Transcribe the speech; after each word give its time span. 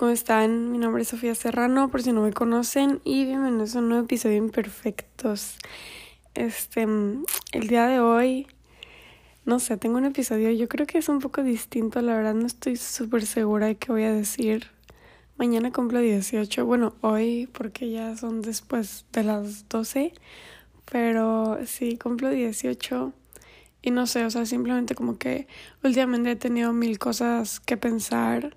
¿cómo 0.00 0.12
están? 0.12 0.72
Mi 0.72 0.78
nombre 0.78 1.02
es 1.02 1.08
Sofía 1.08 1.34
Serrano, 1.34 1.90
por 1.90 2.02
si 2.02 2.10
no 2.10 2.22
me 2.22 2.32
conocen, 2.32 3.02
y 3.04 3.26
bienvenidos 3.26 3.76
a 3.76 3.80
un 3.80 3.90
nuevo 3.90 4.04
episodio 4.04 4.40
de 4.40 4.46
Imperfectos. 4.46 5.58
Este, 6.32 6.84
el 7.52 7.68
día 7.68 7.86
de 7.86 8.00
hoy, 8.00 8.46
no 9.44 9.58
sé, 9.58 9.76
tengo 9.76 9.98
un 9.98 10.06
episodio, 10.06 10.50
yo 10.52 10.70
creo 10.70 10.86
que 10.86 10.96
es 10.96 11.10
un 11.10 11.18
poco 11.18 11.42
distinto, 11.42 12.00
la 12.00 12.14
verdad 12.14 12.32
no 12.32 12.46
estoy 12.46 12.76
súper 12.76 13.26
segura 13.26 13.66
de 13.66 13.74
qué 13.74 13.92
voy 13.92 14.04
a 14.04 14.12
decir. 14.12 14.68
Mañana 15.36 15.70
cumplo 15.70 16.00
18, 16.00 16.64
bueno, 16.64 16.94
hoy 17.02 17.50
porque 17.52 17.90
ya 17.90 18.16
son 18.16 18.40
después 18.40 19.04
de 19.12 19.22
las 19.22 19.68
12, 19.68 20.14
pero 20.90 21.58
sí, 21.66 21.98
cumplo 21.98 22.30
18 22.30 23.12
y 23.82 23.90
no 23.90 24.06
sé, 24.06 24.24
o 24.24 24.30
sea, 24.30 24.46
simplemente 24.46 24.94
como 24.94 25.18
que 25.18 25.46
últimamente 25.84 26.30
he 26.30 26.36
tenido 26.36 26.72
mil 26.72 26.98
cosas 26.98 27.60
que 27.60 27.76
pensar 27.76 28.56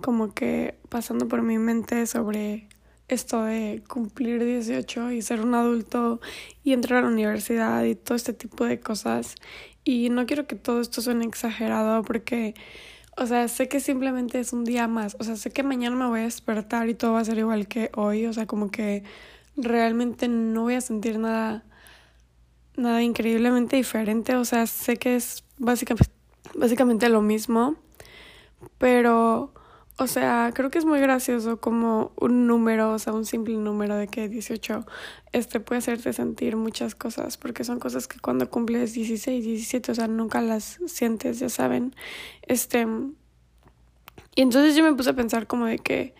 como 0.00 0.34
que 0.34 0.78
pasando 0.88 1.28
por 1.28 1.42
mi 1.42 1.58
mente 1.58 2.06
sobre 2.06 2.68
esto 3.08 3.42
de 3.44 3.82
cumplir 3.88 4.44
18 4.44 5.12
y 5.12 5.22
ser 5.22 5.40
un 5.40 5.54
adulto 5.54 6.20
y 6.62 6.72
entrar 6.72 7.00
a 7.00 7.02
la 7.02 7.12
universidad 7.12 7.82
y 7.84 7.94
todo 7.94 8.14
este 8.14 8.34
tipo 8.34 8.64
de 8.64 8.80
cosas. 8.80 9.34
Y 9.84 10.10
no 10.10 10.26
quiero 10.26 10.46
que 10.46 10.56
todo 10.56 10.80
esto 10.80 11.00
suene 11.00 11.24
exagerado 11.24 12.02
porque, 12.02 12.54
o 13.16 13.26
sea, 13.26 13.48
sé 13.48 13.68
que 13.68 13.80
simplemente 13.80 14.38
es 14.38 14.52
un 14.52 14.64
día 14.64 14.86
más. 14.86 15.16
O 15.18 15.24
sea, 15.24 15.36
sé 15.36 15.50
que 15.50 15.62
mañana 15.62 15.96
me 15.96 16.06
voy 16.06 16.20
a 16.20 16.24
despertar 16.24 16.88
y 16.88 16.94
todo 16.94 17.12
va 17.14 17.20
a 17.20 17.24
ser 17.24 17.38
igual 17.38 17.66
que 17.68 17.90
hoy. 17.94 18.26
O 18.26 18.32
sea, 18.32 18.46
como 18.46 18.70
que 18.70 19.04
realmente 19.56 20.28
no 20.28 20.62
voy 20.62 20.74
a 20.74 20.82
sentir 20.82 21.18
nada, 21.18 21.64
nada 22.76 23.02
increíblemente 23.02 23.76
diferente. 23.76 24.36
O 24.36 24.44
sea, 24.44 24.66
sé 24.66 24.98
que 24.98 25.16
es 25.16 25.44
básicamente, 25.56 26.12
básicamente 26.54 27.08
lo 27.08 27.22
mismo. 27.22 27.76
Pero 28.76 29.54
o 29.98 30.06
sea, 30.06 30.52
creo 30.54 30.70
que 30.70 30.78
es 30.78 30.84
muy 30.84 31.00
gracioso 31.00 31.60
como 31.60 32.12
un 32.16 32.46
número, 32.46 32.92
o 32.92 32.98
sea, 32.98 33.12
un 33.12 33.24
simple 33.24 33.56
número 33.56 33.96
de 33.96 34.06
que 34.06 34.28
18 34.28 34.86
este 35.32 35.60
puede 35.60 35.80
hacerte 35.80 36.12
sentir 36.12 36.56
muchas 36.56 36.94
cosas, 36.94 37.36
porque 37.36 37.64
son 37.64 37.80
cosas 37.80 38.06
que 38.06 38.20
cuando 38.20 38.48
cumples 38.48 38.94
16, 38.94 39.44
17, 39.44 39.92
o 39.92 39.94
sea, 39.94 40.06
nunca 40.08 40.40
las 40.40 40.78
sientes, 40.86 41.40
ya 41.40 41.48
saben. 41.48 41.94
Este 42.42 42.86
y 44.36 44.42
entonces 44.42 44.76
yo 44.76 44.84
me 44.84 44.94
puse 44.94 45.10
a 45.10 45.14
pensar 45.14 45.48
como 45.48 45.66
de 45.66 45.78
que 45.78 46.14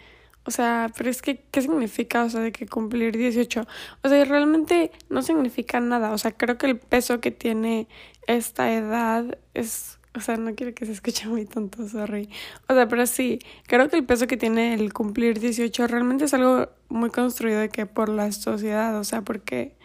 o 0.49 0.51
sea, 0.51 0.91
pero 0.97 1.11
es 1.11 1.21
que, 1.21 1.45
¿qué 1.51 1.61
significa? 1.61 2.25
O 2.25 2.31
sea, 2.31 2.41
de 2.41 2.53
que 2.53 2.67
cumplir 2.67 3.15
18. 3.15 3.67
O 4.03 4.09
sea, 4.09 4.25
realmente 4.25 4.91
no 5.11 5.21
significa 5.21 5.79
nada. 5.79 6.12
O 6.12 6.17
sea, 6.17 6.33
creo 6.33 6.56
que 6.56 6.65
el 6.65 6.79
peso 6.79 7.21
que 7.21 7.31
tiene 7.31 7.87
esta 8.27 8.73
edad 8.73 9.37
es 9.53 9.97
o 10.19 10.20
sea, 10.20 10.36
no 10.36 10.55
quiero 10.55 10.74
que 10.74 10.84
se 10.84 10.92
escuche 10.92 11.28
muy 11.28 11.47
tonto, 11.47 11.88
sorry. 11.88 12.28
O 12.69 12.74
sea, 12.74 12.88
pero 12.88 13.06
sí, 13.06 13.38
creo 13.66 13.88
que 13.88 13.97
el 13.97 14.05
peso 14.05 14.27
que 14.27 14.36
tiene 14.36 14.75
el 14.75 14.92
cumplir 14.92 15.38
18 15.38 15.86
realmente 15.86 16.25
es 16.25 16.34
algo 16.34 16.69
muy 16.88 17.10
construido 17.10 17.60
de 17.60 17.69
que 17.69 17.86
por 17.86 18.08
la 18.08 18.30
sociedad, 18.33 18.98
o 18.98 19.05
sea, 19.05 19.22
porque 19.22 19.77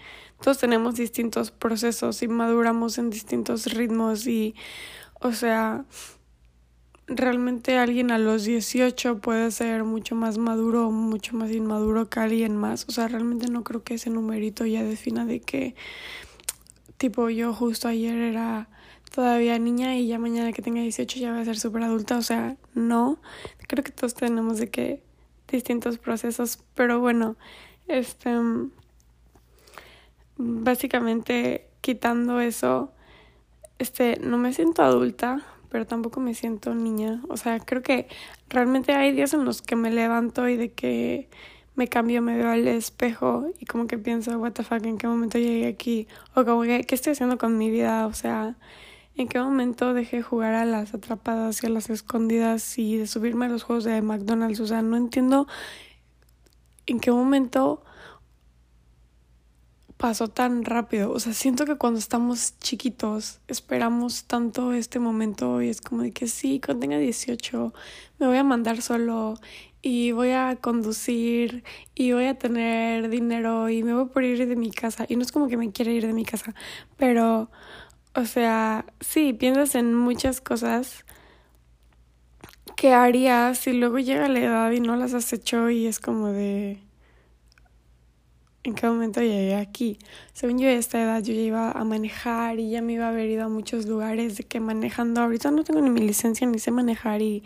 todos 0.42 0.58
tenemos 0.58 0.96
distintos 0.96 1.52
procesos 1.52 2.24
y 2.24 2.28
maduramos 2.28 2.98
en 2.98 3.12
distintos 3.12 3.68
ritmos 3.74 4.26
y, 4.26 4.56
o 5.22 5.32
sea, 5.34 5.86
realmente 7.06 7.78
alguien 7.78 8.10
a 8.10 8.18
los 8.18 8.44
18 8.44 9.20
puede 9.20 9.52
ser 9.52 9.84
mucho 9.84 10.16
más 10.16 10.40
maduro 10.40 10.88
o 10.88 10.92
mucho 10.92 11.36
más 11.36 11.52
inmaduro 11.52 12.10
que 12.10 12.20
alguien 12.20 12.58
más. 12.58 12.86
O 12.90 12.92
sea, 12.92 13.08
realmente 13.08 13.50
no 13.50 13.64
creo 13.64 13.84
que 13.84 13.94
ese 13.94 14.10
numerito 14.10 14.66
ya 14.66 14.84
defina 14.84 15.26
de 15.26 15.42
que, 15.42 15.76
tipo, 16.98 17.30
yo 17.30 17.54
justo 17.54 17.88
ayer 17.88 18.18
era 18.18 18.70
todavía 19.14 19.60
niña 19.60 19.96
y 19.96 20.08
ya 20.08 20.18
mañana 20.18 20.52
que 20.54 20.64
tenga 20.64 20.82
18 20.82 21.20
ya 21.20 21.32
voy 21.32 21.42
a 21.42 21.46
ser 21.46 21.60
súper 21.60 21.84
adulta. 21.84 22.18
O 22.18 22.24
sea, 22.24 22.58
no. 22.74 23.20
Creo 23.68 23.84
que 23.84 23.92
todos 23.92 24.16
tenemos 24.16 24.58
de 24.58 24.70
que 24.70 25.04
distintos 25.48 26.00
procesos, 26.00 26.64
pero 26.74 27.00
bueno, 27.00 27.36
este 27.88 28.32
básicamente 30.36 31.68
quitando 31.82 32.40
eso, 32.40 32.92
este 33.78 34.18
no 34.20 34.38
me 34.40 34.52
siento 34.52 34.82
adulta, 34.82 35.46
pero 35.70 35.86
tampoco 35.86 36.20
me 36.20 36.34
siento 36.34 36.74
niña. 36.74 37.22
O 37.30 37.38
sea, 37.38 37.60
creo 37.60 37.84
que 37.84 38.08
realmente 38.50 38.94
hay 38.94 39.12
días 39.12 39.36
en 39.36 39.46
los 39.46 39.62
que 39.62 39.76
me 39.76 39.92
levanto 39.92 40.50
y 40.50 40.58
de 40.58 40.72
que 40.72 41.30
me 41.76 41.88
cambio, 41.88 42.22
me 42.24 42.36
veo 42.36 42.50
al 42.50 42.68
espejo 42.68 43.48
y 43.60 43.66
como 43.66 43.86
que 43.86 44.00
pienso, 44.00 44.40
what 44.40 44.54
the 44.54 44.64
fuck, 44.64 44.84
en 44.86 44.98
qué 44.98 45.08
momento 45.08 45.38
llegué 45.38 45.68
aquí, 45.68 46.08
o 46.36 46.46
como 46.46 46.64
que, 46.64 46.84
¿qué 46.84 46.96
estoy 46.96 47.14
haciendo 47.14 47.38
con 47.38 47.58
mi 47.58 47.70
vida? 47.70 48.08
O 48.08 48.14
sea, 48.14 48.56
¿En 49.16 49.28
qué 49.28 49.40
momento 49.40 49.94
dejé 49.94 50.18
de 50.18 50.24
jugar 50.24 50.56
a 50.56 50.66
las 50.66 50.94
atrapadas 50.94 51.64
y 51.64 51.68
a 51.68 51.70
las 51.70 51.90
escondidas 51.90 52.78
y 52.80 52.98
de 52.98 53.08
subirme 53.08 53.46
a 53.46 53.50
los 53.50 53.64
juegos 53.64 53.84
de 53.84 54.02
McDonald's? 54.02 54.60
O 54.60 54.68
sea, 54.68 54.82
no 54.82 54.98
entiendo 54.98 55.48
en 56.88 57.00
qué 57.00 57.12
momento 57.12 57.84
pasó 59.98 60.28
tan 60.28 60.66
rápido. 60.66 61.12
O 61.12 61.20
sea, 61.20 61.34
siento 61.34 61.66
que 61.66 61.78
cuando 61.78 62.00
estamos 62.00 62.58
chiquitos 62.60 63.40
esperamos 63.48 64.26
tanto 64.26 64.74
este 64.74 65.00
momento 65.00 65.62
y 65.62 65.70
es 65.70 65.80
como 65.80 66.02
de 66.02 66.12
que 66.12 66.28
sí, 66.28 66.60
cuando 66.60 66.82
tenga 66.82 66.98
18 66.98 67.74
me 68.20 68.28
voy 68.28 68.38
a 68.38 68.44
mandar 68.44 68.82
solo 68.82 69.36
y 69.82 70.12
voy 70.12 70.32
a 70.32 70.58
conducir 70.60 71.64
y 71.94 72.14
voy 72.14 72.26
a 72.26 72.38
tener 72.38 73.10
dinero 73.10 73.70
y 73.70 73.84
me 73.84 73.94
voy 73.94 74.06
por 74.06 74.24
ir 74.24 74.48
de 74.48 74.56
mi 74.56 74.72
casa. 74.72 75.06
Y 75.08 75.16
no 75.16 75.22
es 75.22 75.32
como 75.32 75.48
que 75.48 75.58
me 75.58 75.72
quiera 75.72 75.92
ir 75.92 76.08
de 76.08 76.14
mi 76.14 76.26
casa, 76.26 76.56
pero 76.98 77.50
o 78.16 78.26
sea, 78.26 78.86
sí, 79.00 79.34
piensas 79.34 79.76
en 79.76 79.94
muchas 79.94 80.40
cosas 80.40 81.04
que 82.76 82.94
harías 82.94 83.66
y 83.68 83.74
luego 83.74 84.00
llega 84.00 84.28
la 84.28 84.40
edad 84.40 84.72
y 84.72 84.80
no 84.80 84.96
las 84.96 85.14
has 85.14 85.32
hecho 85.34 85.70
y 85.70 85.88
es 85.88 86.00
como 86.00 86.28
de... 86.28 86.80
¿En 88.66 88.76
qué 88.76 88.88
momento 88.88 89.20
llegué 89.20 89.56
aquí? 89.56 90.00
Según 90.32 90.58
yo 90.58 90.70
a 90.70 90.72
esta 90.72 91.02
edad 91.02 91.22
yo 91.22 91.34
ya 91.34 91.42
iba 91.42 91.72
a 91.72 91.84
manejar 91.84 92.60
y 92.60 92.70
ya 92.70 92.82
me 92.82 92.94
iba 92.94 93.08
a 93.08 93.10
haber 93.10 93.30
ido 93.30 93.44
a 93.44 93.50
muchos 93.50 93.88
lugares 93.88 94.38
de 94.38 94.46
que 94.46 94.62
manejando. 94.62 95.20
Ahorita 95.22 95.52
no 95.52 95.66
tengo 95.66 95.82
ni 95.82 95.90
mi 95.90 96.00
licencia 96.00 96.48
ni 96.48 96.60
sé 96.60 96.72
manejar 96.72 97.22
y, 97.22 97.44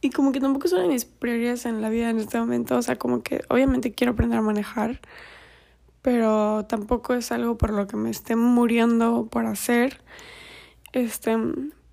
y 0.00 0.10
como 0.10 0.32
que 0.32 0.40
tampoco 0.40 0.68
son 0.68 0.88
mis 0.88 1.04
prioridades 1.04 1.66
en 1.66 1.82
la 1.82 1.90
vida 1.90 2.08
en 2.08 2.20
este 2.20 2.38
momento. 2.38 2.76
O 2.76 2.82
sea, 2.82 2.96
como 2.96 3.22
que 3.22 3.42
obviamente 3.50 3.92
quiero 3.92 4.14
aprender 4.14 4.38
a 4.38 4.42
manejar 4.42 5.00
pero 6.04 6.66
tampoco 6.66 7.14
es 7.14 7.32
algo 7.32 7.56
por 7.56 7.70
lo 7.70 7.86
que 7.86 7.96
me 7.96 8.10
esté 8.10 8.36
muriendo 8.36 9.26
por 9.30 9.46
hacer. 9.46 10.02
Este, 10.92 11.34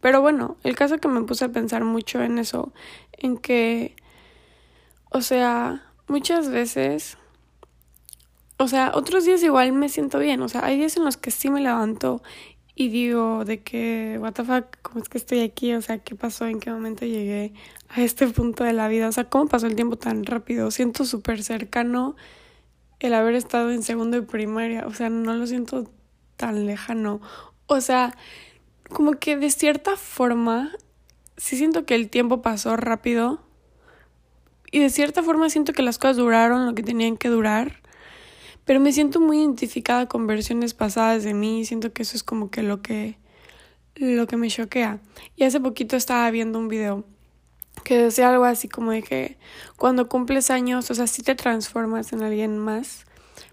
pero 0.02 0.20
bueno, 0.20 0.58
el 0.66 0.76
caso 0.76 0.98
que 0.98 1.08
me 1.08 1.22
puse 1.22 1.46
a 1.46 1.50
pensar 1.54 1.86
mucho 1.86 2.22
en 2.22 2.38
eso, 2.38 2.74
en 3.14 3.38
que, 3.38 3.96
o 5.12 5.22
sea, 5.22 5.86
muchas 6.10 6.50
veces, 6.50 7.18
o 8.58 8.68
sea, 8.68 8.92
otros 8.96 9.24
días 9.24 9.44
igual 9.44 9.72
me 9.72 9.88
siento 9.88 10.20
bien, 10.20 10.42
o 10.42 10.50
sea, 10.50 10.66
hay 10.66 10.78
días 10.78 10.98
en 10.98 11.06
los 11.06 11.16
que 11.16 11.32
sí 11.32 11.50
me 11.50 11.62
levanto 11.62 12.22
y 12.76 12.90
digo 12.90 13.46
de 13.46 13.64
que, 13.64 14.18
what 14.20 14.34
¿cómo 14.82 15.02
es 15.02 15.08
que 15.08 15.20
estoy 15.20 15.40
aquí? 15.40 15.74
O 15.74 15.82
sea, 15.82 16.00
¿qué 16.00 16.16
pasó? 16.16 16.48
¿En 16.48 16.60
qué 16.60 16.70
momento 16.70 17.06
llegué 17.06 17.54
a 17.88 18.02
este 18.02 18.28
punto 18.28 18.66
de 18.66 18.74
la 18.74 18.90
vida? 18.90 19.08
O 19.08 19.12
sea, 19.14 19.30
¿cómo 19.30 19.48
pasó 19.48 19.68
el 19.68 19.76
tiempo 19.76 19.96
tan 19.96 20.26
rápido? 20.26 20.70
Siento 20.70 21.06
súper 21.06 21.44
cercano 21.44 22.18
el 23.02 23.16
haber 23.16 23.36
estado 23.36 23.72
en 23.72 23.82
segundo 23.82 24.18
y 24.18 24.22
primaria, 24.22 24.86
o 24.86 24.94
sea, 24.94 25.10
no 25.10 25.34
lo 25.34 25.48
siento 25.48 25.92
tan 26.38 26.68
lejano. 26.68 27.20
O 27.66 27.82
sea, 27.82 28.16
como 28.90 29.14
que 29.14 29.36
de 29.38 29.50
cierta 29.50 29.98
forma, 29.98 30.72
sí 31.36 31.58
siento 31.58 31.86
que 31.86 31.96
el 31.96 32.10
tiempo 32.10 32.42
pasó 32.42 32.78
rápido 32.78 33.42
y 34.72 34.80
de 34.80 34.90
cierta 34.90 35.24
forma 35.24 35.50
siento 35.50 35.74
que 35.74 35.82
las 35.82 35.98
cosas 35.98 36.18
duraron 36.18 36.68
lo 36.68 36.76
que 36.76 36.84
tenían 36.84 37.18
que 37.18 37.30
durar, 37.30 37.82
pero 38.66 38.80
me 38.80 38.94
siento 38.94 39.20
muy 39.20 39.40
identificada 39.40 40.08
con 40.08 40.28
versiones 40.28 40.76
pasadas 40.76 41.24
de 41.24 41.34
mí 41.34 41.66
siento 41.66 41.92
que 41.92 42.04
eso 42.04 42.16
es 42.16 42.24
como 42.24 42.52
que 42.52 42.62
lo 42.62 42.82
que 42.82 43.18
lo 43.96 44.28
que 44.28 44.38
me 44.38 44.48
choquea. 44.48 45.00
Y 45.36 45.44
hace 45.44 45.60
poquito 45.60 45.96
estaba 45.98 46.30
viendo 46.32 46.60
un 46.60 46.68
video 46.68 47.04
que 47.84 47.98
decía 47.98 48.30
algo 48.30 48.46
así 48.46 48.68
como 48.68 48.92
de 48.92 49.04
que 49.04 49.38
cuando 49.78 50.08
cumples 50.08 50.50
años, 50.52 50.90
o 50.92 50.96
sea, 50.96 51.08
sí 51.08 51.24
te 51.24 51.36
transformas 51.36 52.14
en 52.14 52.24
alguien 52.24 52.58
más, 52.58 53.06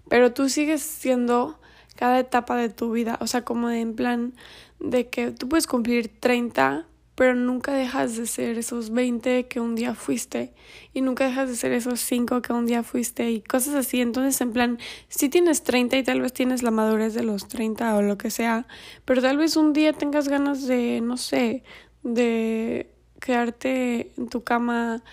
pero 0.07 0.33
tú 0.33 0.49
sigues 0.49 0.81
siendo 0.81 1.59
cada 1.95 2.19
etapa 2.19 2.55
de 2.55 2.69
tu 2.69 2.91
vida, 2.91 3.17
o 3.21 3.27
sea, 3.27 3.43
como 3.43 3.69
de 3.69 3.81
en 3.81 3.95
plan 3.95 4.33
de 4.79 5.09
que 5.09 5.31
tú 5.31 5.49
puedes 5.49 5.67
cumplir 5.67 6.09
30, 6.19 6.87
pero 7.19 7.35
nunca 7.35 7.73
dejas 7.73 8.15
de 8.15 8.25
ser 8.25 8.57
esos 8.57 8.91
20 8.91 9.47
que 9.47 9.59
un 9.59 9.75
día 9.75 9.93
fuiste 9.93 10.53
y 10.93 11.01
nunca 11.01 11.25
dejas 11.25 11.49
de 11.49 11.57
ser 11.57 11.73
esos 11.73 11.99
5 11.99 12.41
que 12.41 12.53
un 12.53 12.65
día 12.65 12.81
fuiste 12.81 13.29
y 13.29 13.41
cosas 13.41 13.75
así. 13.75 13.99
Entonces, 13.99 14.39
en 14.39 14.53
plan, 14.53 14.79
si 15.09 15.27
tienes 15.27 15.63
30 15.63 15.97
y 15.97 16.03
tal 16.03 16.21
vez 16.21 16.31
tienes 16.31 16.63
la 16.63 16.71
madurez 16.71 17.13
de 17.13 17.23
los 17.23 17.49
30 17.49 17.97
o 17.97 18.01
lo 18.01 18.17
que 18.17 18.29
sea, 18.29 18.67
pero 19.03 19.21
tal 19.21 19.35
vez 19.35 19.57
un 19.57 19.73
día 19.73 19.91
tengas 19.91 20.29
ganas 20.29 20.65
de, 20.65 21.01
no 21.01 21.17
sé, 21.17 21.65
de 22.03 22.89
quedarte 23.19 24.11
en 24.17 24.29
tu 24.29 24.43
cama 24.43 25.03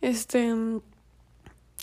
este 0.00 0.54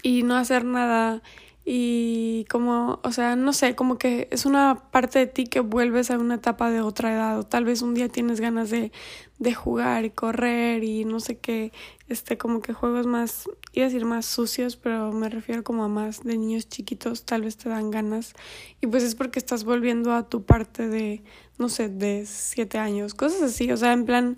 y 0.03 0.23
no 0.23 0.35
hacer 0.35 0.65
nada 0.65 1.21
y 1.65 2.45
como, 2.49 2.99
o 3.03 3.11
sea, 3.13 3.37
no 3.37 3.53
sé, 3.53 3.73
como 3.73 3.97
que 3.97 4.27
es 4.31 4.45
una 4.45 4.83
parte 4.91 5.19
de 5.19 5.27
ti 5.27 5.45
que 5.45 5.61
vuelves 5.61 6.11
a 6.11 6.17
una 6.17 6.35
etapa 6.35 6.69
de 6.69 6.81
otra 6.81 7.13
edad 7.13 7.39
o 7.39 7.43
tal 7.43 7.63
vez 7.63 7.81
un 7.81 7.93
día 7.93 8.09
tienes 8.09 8.41
ganas 8.41 8.69
de, 8.69 8.91
de 9.39 9.53
jugar 9.53 10.03
y 10.03 10.09
correr 10.09 10.83
y 10.83 11.05
no 11.05 11.21
sé 11.21 11.37
qué, 11.37 11.71
este, 12.09 12.37
como 12.37 12.61
que 12.61 12.73
juegos 12.73 13.07
más, 13.07 13.49
iba 13.71 13.85
a 13.85 13.89
decir 13.89 14.03
más 14.03 14.25
sucios, 14.25 14.75
pero 14.75 15.13
me 15.13 15.29
refiero 15.29 15.63
como 15.63 15.85
a 15.85 15.87
más 15.87 16.23
de 16.23 16.37
niños 16.37 16.67
chiquitos, 16.67 17.23
tal 17.23 17.43
vez 17.43 17.55
te 17.55 17.69
dan 17.69 17.91
ganas 17.91 18.33
y 18.81 18.87
pues 18.87 19.03
es 19.03 19.15
porque 19.15 19.39
estás 19.39 19.63
volviendo 19.63 20.11
a 20.13 20.27
tu 20.27 20.43
parte 20.43 20.89
de, 20.89 21.23
no 21.57 21.69
sé, 21.69 21.87
de 21.87 22.25
siete 22.25 22.77
años, 22.77 23.13
cosas 23.13 23.41
así, 23.41 23.71
o 23.71 23.77
sea, 23.77 23.93
en 23.93 24.05
plan, 24.05 24.37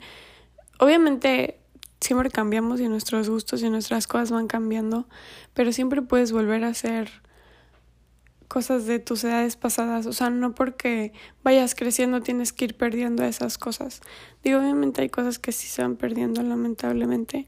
obviamente 0.80 1.60
siempre 2.02 2.30
cambiamos 2.30 2.80
y 2.82 2.88
nuestros 2.88 3.30
gustos 3.30 3.64
y 3.64 3.70
nuestras 3.70 4.08
cosas 4.08 4.32
van 4.32 4.48
cambiando, 4.48 5.08
pero 5.54 5.72
siempre 5.72 6.02
puedes 6.02 6.32
volver 6.32 6.64
a 6.64 6.70
hacer 6.70 7.10
cosas 8.48 8.86
de 8.86 9.00
tus 9.00 9.24
edades 9.24 9.56
pasadas, 9.56 10.06
o 10.06 10.14
sea, 10.14 10.30
no 10.30 10.54
porque 10.54 11.14
vayas 11.44 11.74
creciendo 11.74 12.22
tienes 12.22 12.54
que 12.54 12.66
ir 12.66 12.78
perdiendo 12.78 13.24
esas 13.24 13.58
cosas. 13.58 14.02
Digo, 14.44 14.60
obviamente 14.60 15.02
hay 15.02 15.10
cosas 15.10 15.40
que 15.40 15.52
sí 15.52 15.68
se 15.68 15.82
van 15.82 15.96
perdiendo 15.96 16.44
lamentablemente, 16.44 17.48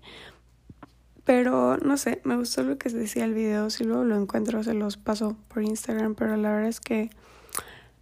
pero 1.23 1.77
no 1.77 1.97
sé, 1.97 2.21
me 2.23 2.35
gustó 2.35 2.63
lo 2.63 2.77
que 2.77 2.89
decía 2.89 3.25
el 3.25 3.33
video, 3.33 3.69
si 3.69 3.83
luego 3.83 4.05
lo 4.05 4.15
encuentro 4.15 4.63
se 4.63 4.73
los 4.73 4.97
paso 4.97 5.37
por 5.49 5.61
Instagram, 5.63 6.15
pero 6.15 6.35
la 6.35 6.51
verdad 6.51 6.69
es 6.69 6.79
que 6.79 7.09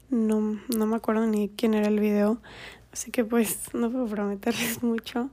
no, 0.10 0.60
no 0.76 0.86
me 0.86 0.96
acuerdo 0.96 1.26
ni 1.26 1.50
quién 1.50 1.74
era 1.74 1.88
el 1.88 2.00
video, 2.00 2.40
así 2.96 3.12
que 3.12 3.26
pues 3.26 3.74
no 3.74 3.92
puedo 3.92 4.08
prometerles 4.08 4.82
mucho. 4.82 5.30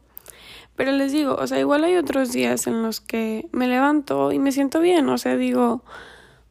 Pero 0.74 0.90
les 0.90 1.12
digo, 1.12 1.36
o 1.36 1.46
sea, 1.46 1.60
igual 1.60 1.84
hay 1.84 1.94
otros 1.94 2.32
días 2.32 2.66
en 2.66 2.82
los 2.82 3.00
que 3.00 3.48
me 3.52 3.68
levanto 3.68 4.32
y 4.32 4.40
me 4.40 4.50
siento 4.50 4.80
bien, 4.80 5.08
o 5.08 5.16
sea, 5.16 5.36
digo, 5.36 5.84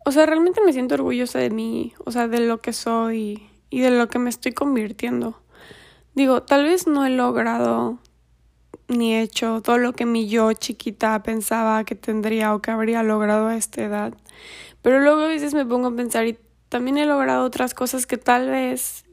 o 0.05 0.11
sea, 0.13 0.25
realmente 0.25 0.61
me 0.65 0.71
siento 0.71 0.95
orgullosa 0.95 1.39
de 1.39 1.49
mí, 1.49 1.93
o 2.05 2.11
sea, 2.11 2.29
de 2.29 2.39
lo 2.39 2.61
que 2.61 2.71
soy 2.71 3.49
y 3.69 3.81
de 3.81 3.91
lo 3.91 4.07
que 4.07 4.19
me 4.19 4.29
estoy 4.29 4.53
convirtiendo. 4.53 5.37
Digo, 6.15 6.43
tal 6.43 6.63
vez 6.63 6.87
no 6.87 7.05
he 7.05 7.09
logrado 7.09 7.99
ni 8.87 9.13
hecho 9.17 9.61
todo 9.61 9.79
lo 9.79 9.91
que 9.91 10.05
mi 10.05 10.29
yo 10.29 10.53
chiquita 10.53 11.21
pensaba 11.23 11.83
que 11.83 11.95
tendría 11.95 12.55
o 12.55 12.61
que 12.61 12.71
habría 12.71 13.03
logrado 13.03 13.47
a 13.47 13.57
esta 13.57 13.83
edad. 13.83 14.13
Pero 14.81 15.01
luego 15.01 15.23
a 15.23 15.27
veces 15.27 15.53
me 15.53 15.65
pongo 15.65 15.89
a 15.89 15.95
pensar 15.95 16.25
y 16.25 16.37
también 16.69 16.97
he 16.97 17.05
logrado 17.05 17.43
otras 17.43 17.73
cosas 17.73 18.07
que 18.07 18.17
tal 18.17 18.49
vez 18.49 19.03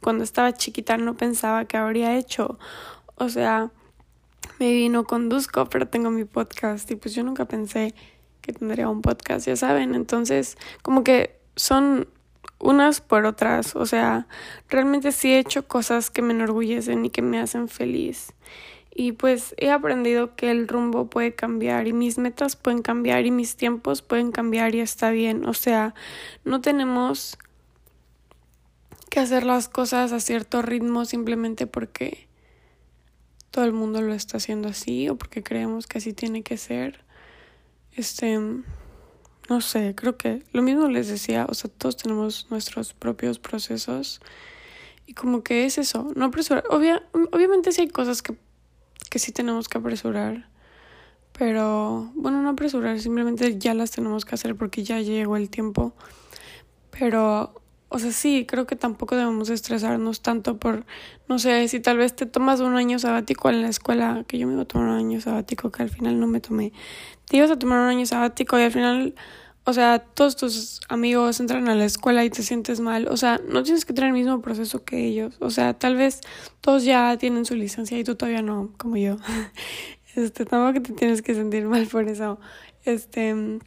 cuando 0.00 0.24
estaba 0.24 0.52
chiquita 0.52 0.96
no 0.96 1.16
pensaba 1.16 1.64
que 1.64 1.76
habría 1.76 2.16
hecho. 2.16 2.58
O 3.16 3.28
sea, 3.28 3.70
me 4.58 4.88
no 4.88 5.04
conduzco, 5.04 5.66
pero 5.66 5.88
tengo 5.88 6.10
mi 6.10 6.24
podcast 6.24 6.90
y 6.90 6.96
pues 6.96 7.14
yo 7.14 7.22
nunca 7.24 7.46
pensé 7.46 7.94
que 8.40 8.52
tendría 8.52 8.88
un 8.88 9.02
podcast, 9.02 9.46
ya 9.46 9.56
saben. 9.56 9.94
Entonces, 9.94 10.56
como 10.82 11.04
que 11.04 11.38
son 11.56 12.08
unas 12.58 13.00
por 13.00 13.26
otras. 13.26 13.74
O 13.76 13.86
sea, 13.86 14.26
realmente 14.68 15.12
sí 15.12 15.32
he 15.32 15.38
hecho 15.38 15.66
cosas 15.66 16.10
que 16.10 16.22
me 16.22 16.32
enorgullecen 16.32 17.04
y 17.04 17.10
que 17.10 17.22
me 17.22 17.40
hacen 17.40 17.68
feliz. 17.68 18.32
Y 18.94 19.12
pues 19.12 19.54
he 19.56 19.70
aprendido 19.70 20.34
que 20.36 20.50
el 20.50 20.68
rumbo 20.68 21.08
puede 21.08 21.34
cambiar 21.34 21.86
y 21.86 21.92
mis 21.92 22.18
metas 22.18 22.56
pueden 22.56 22.82
cambiar 22.82 23.24
y 23.24 23.30
mis 23.30 23.56
tiempos 23.56 24.02
pueden 24.02 24.32
cambiar 24.32 24.74
y 24.74 24.80
está 24.80 25.10
bien. 25.10 25.46
O 25.46 25.54
sea, 25.54 25.94
no 26.44 26.60
tenemos 26.60 27.38
que 29.10 29.20
hacer 29.20 29.44
las 29.44 29.68
cosas 29.68 30.12
a 30.12 30.20
cierto 30.20 30.62
ritmo 30.62 31.04
simplemente 31.04 31.66
porque 31.66 32.28
todo 33.50 33.64
el 33.64 33.72
mundo 33.72 34.00
lo 34.00 34.14
está 34.14 34.36
haciendo 34.36 34.68
así 34.68 35.08
o 35.08 35.16
porque 35.16 35.42
creemos 35.42 35.86
que 35.86 35.98
así 35.98 36.12
tiene 36.12 36.42
que 36.42 36.56
ser. 36.56 37.00
Este, 37.92 38.38
no 38.38 39.60
sé, 39.60 39.94
creo 39.96 40.16
que 40.16 40.44
lo 40.52 40.62
mismo 40.62 40.88
les 40.88 41.08
decía, 41.08 41.46
o 41.48 41.54
sea, 41.54 41.68
todos 41.68 41.96
tenemos 41.96 42.46
nuestros 42.50 42.94
propios 42.94 43.40
procesos 43.40 44.20
y 45.06 45.14
como 45.14 45.42
que 45.42 45.66
es 45.66 45.76
eso, 45.76 46.08
no 46.14 46.26
apresurar. 46.26 46.62
obviamente 46.70 47.72
sí 47.72 47.82
hay 47.82 47.88
cosas 47.88 48.22
que, 48.22 48.36
que 49.10 49.18
sí 49.18 49.32
tenemos 49.32 49.68
que 49.68 49.78
apresurar, 49.78 50.48
pero 51.36 52.12
bueno, 52.14 52.42
no 52.42 52.50
apresurar, 52.50 53.00
simplemente 53.00 53.58
ya 53.58 53.74
las 53.74 53.90
tenemos 53.90 54.24
que 54.24 54.36
hacer 54.36 54.54
porque 54.54 54.84
ya 54.84 55.00
llegó 55.00 55.36
el 55.36 55.50
tiempo. 55.50 55.94
Pero 56.92 57.60
o 57.92 57.98
sea, 57.98 58.12
sí, 58.12 58.46
creo 58.46 58.68
que 58.68 58.76
tampoco 58.76 59.16
debemos 59.16 59.50
estresarnos 59.50 60.22
tanto 60.22 60.58
por, 60.58 60.86
no 61.28 61.40
sé, 61.40 61.66
si 61.66 61.80
tal 61.80 61.98
vez 61.98 62.14
te 62.14 62.24
tomas 62.24 62.60
un 62.60 62.76
año 62.76 63.00
sabático 63.00 63.50
en 63.50 63.62
la 63.62 63.68
escuela, 63.68 64.24
que 64.28 64.38
yo 64.38 64.46
me 64.46 64.52
iba 64.52 64.62
a 64.62 64.64
tomar 64.64 64.90
un 64.90 64.94
año 64.94 65.20
sabático 65.20 65.72
que 65.72 65.82
al 65.82 65.90
final 65.90 66.20
no 66.20 66.28
me 66.28 66.40
tomé. 66.40 66.72
Te 67.26 67.38
ibas 67.38 67.50
a 67.50 67.58
tomar 67.58 67.80
un 67.80 67.88
año 67.88 68.06
sabático 68.06 68.56
y 68.60 68.62
al 68.62 68.70
final, 68.70 69.16
o 69.64 69.72
sea, 69.72 69.98
todos 69.98 70.36
tus 70.36 70.80
amigos 70.88 71.40
entran 71.40 71.68
a 71.68 71.74
la 71.74 71.84
escuela 71.84 72.24
y 72.24 72.30
te 72.30 72.44
sientes 72.44 72.78
mal. 72.78 73.08
O 73.08 73.16
sea, 73.16 73.40
no 73.48 73.64
tienes 73.64 73.84
que 73.84 73.92
tener 73.92 74.10
el 74.10 74.14
mismo 74.14 74.40
proceso 74.40 74.84
que 74.84 75.04
ellos. 75.06 75.36
O 75.40 75.50
sea, 75.50 75.74
tal 75.74 75.96
vez 75.96 76.20
todos 76.60 76.84
ya 76.84 77.16
tienen 77.18 77.44
su 77.44 77.56
licencia 77.56 77.98
y 77.98 78.04
tú 78.04 78.14
todavía 78.14 78.42
no, 78.42 78.72
como 78.76 78.96
yo. 78.96 79.16
Este, 80.16 80.44
tampoco 80.44 80.82
te 80.82 80.92
tienes 80.92 81.22
que 81.22 81.36
sentir 81.36 81.66
mal 81.66 81.86
por 81.86 82.08
eso. 82.08 82.40
Este 82.84 83.60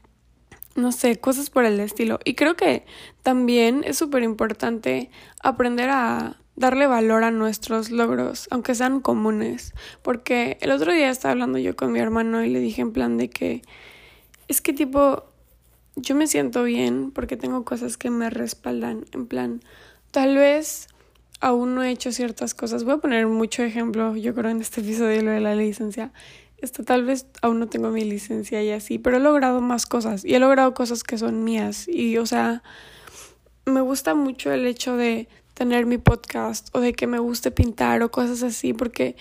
no 0.76 0.92
sé, 0.92 1.18
cosas 1.18 1.50
por 1.50 1.66
el 1.66 1.80
estilo. 1.80 2.20
Y 2.26 2.36
creo 2.36 2.56
que 2.56 2.86
también 3.22 3.84
es 3.86 3.98
súper 3.98 4.24
importante 4.24 5.10
aprender 5.42 5.90
a 5.90 6.38
darle 6.56 6.88
valor 6.88 7.24
a 7.24 7.32
nuestros 7.32 7.90
logros, 7.92 8.48
aunque 8.52 8.76
sean 8.76 9.00
comunes. 9.00 9.74
Porque 10.02 10.58
el 10.62 10.72
otro 10.72 10.94
día 10.94 11.10
estaba 11.10 11.34
hablando 11.34 11.58
yo 11.58 11.76
con 11.76 11.92
mi 11.92 12.00
hermano 12.00 12.44
y 12.44 12.50
le 12.50 12.60
dije 12.60 12.82
en 12.82 12.92
plan 12.92 13.18
de 13.18 13.30
que 13.30 13.62
es 14.48 14.62
que 14.62 14.74
tipo, 14.74 15.26
yo 15.96 16.16
me 16.16 16.28
siento 16.28 16.64
bien 16.64 17.12
porque 17.12 17.38
tengo 17.38 17.64
cosas 17.66 17.98
que 17.98 18.10
me 18.10 18.30
respaldan. 18.30 19.06
En 19.14 19.28
plan, 19.28 19.62
tal 20.12 20.36
vez 20.36 20.88
aún 21.40 21.76
no 21.76 21.84
he 21.84 21.92
hecho 21.92 22.12
ciertas 22.12 22.54
cosas. 22.54 22.84
Voy 22.84 22.94
a 22.94 22.98
poner 22.98 23.28
mucho 23.28 23.64
ejemplo, 23.64 24.16
yo 24.16 24.34
creo, 24.34 24.52
en 24.52 24.62
este 24.62 24.82
episodio 24.82 25.22
lo 25.24 25.32
de 25.32 25.42
la 25.42 25.56
licencia 25.56 26.12
esto 26.66 26.84
tal 26.84 27.04
vez 27.04 27.28
aún 27.42 27.60
no 27.60 27.68
tengo 27.68 27.90
mi 27.90 28.04
licencia 28.04 28.64
y 28.64 28.72
así, 28.72 29.00
pero 29.00 29.18
he 29.18 29.20
logrado 29.20 29.62
más 29.62 29.86
cosas 29.86 30.24
y 30.26 30.36
he 30.36 30.40
logrado 30.40 30.74
cosas 30.74 31.04
que 31.04 31.18
son 31.18 31.44
mías. 31.44 31.88
Y 31.88 32.18
o 32.18 32.26
sea, 32.26 32.64
me 33.66 33.82
gusta 33.82 34.16
mucho 34.16 34.52
el 34.52 34.66
hecho 34.66 34.96
de 34.98 35.28
tener 35.54 35.86
mi 35.86 35.98
podcast 35.98 36.70
o 36.76 36.80
de 36.80 36.94
que 36.94 37.08
me 37.08 37.20
guste 37.20 37.52
pintar 37.52 38.02
o 38.02 38.12
cosas 38.12 38.44
así 38.44 38.74
porque 38.74 39.16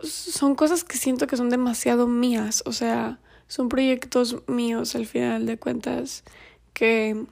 son 0.00 0.54
cosas 0.54 0.84
que 0.84 0.96
siento 0.96 1.26
que 1.26 1.36
son 1.36 1.50
demasiado 1.50 2.06
mías, 2.08 2.62
o 2.66 2.72
sea, 2.72 3.20
son 3.46 3.68
proyectos 3.68 4.36
míos 4.48 4.94
al 4.94 5.06
final 5.06 5.46
de 5.46 5.58
cuentas 5.58 6.24
que 6.72 7.26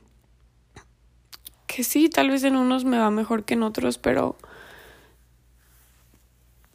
que 1.67 1.85
sí, 1.85 2.09
tal 2.09 2.31
vez 2.31 2.43
en 2.43 2.57
unos 2.57 2.85
me 2.85 2.99
va 2.99 3.13
mejor 3.13 3.45
que 3.45 3.55
en 3.55 3.63
otros, 3.63 3.97
pero 3.97 4.37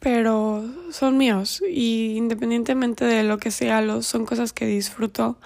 pero 0.06 0.64
son 0.92 1.18
míos 1.18 1.60
y 1.68 2.14
independientemente 2.16 3.04
de 3.04 3.24
lo 3.24 3.38
que 3.38 3.50
sea, 3.50 3.80
los, 3.80 4.06
son 4.06 4.24
cosas 4.24 4.52
que 4.52 4.64
disfruto. 4.64 5.36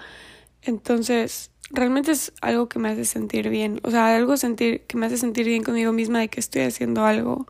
Entonces, 0.61 1.49
realmente 1.71 2.11
es 2.11 2.31
algo 2.41 2.69
que 2.69 2.77
me 2.77 2.89
hace 2.89 3.05
sentir 3.05 3.49
bien, 3.49 3.79
o 3.81 3.89
sea, 3.89 4.15
algo 4.15 4.37
sentir 4.37 4.81
que 4.81 4.97
me 4.97 5.07
hace 5.07 5.17
sentir 5.17 5.47
bien 5.47 5.63
conmigo 5.63 5.93
misma 5.93 6.19
de 6.19 6.27
que 6.27 6.39
estoy 6.39 6.61
haciendo 6.61 7.05
algo. 7.05 7.47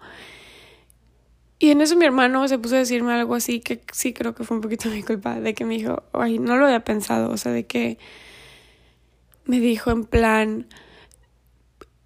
Y 1.59 1.71
en 1.71 1.81
eso 1.81 1.97
mi 1.97 2.05
hermano 2.05 2.47
se 2.47 2.57
puso 2.57 2.75
a 2.75 2.77
decirme 2.77 3.11
algo 3.11 3.35
así 3.35 3.59
que 3.59 3.81
sí 3.91 4.13
creo 4.13 4.33
que 4.33 4.45
fue 4.45 4.55
un 4.55 4.61
poquito 4.61 4.87
mi 4.89 5.03
culpa, 5.03 5.37
de 5.37 5.53
que 5.53 5.65
me 5.65 5.73
dijo, 5.73 6.03
ay, 6.13 6.39
no 6.39 6.55
lo 6.55 6.63
había 6.67 6.85
pensado, 6.85 7.29
o 7.29 7.35
sea, 7.35 7.51
de 7.51 7.65
que 7.65 7.97
me 9.43 9.59
dijo 9.59 9.91
en 9.91 10.05
plan, 10.05 10.65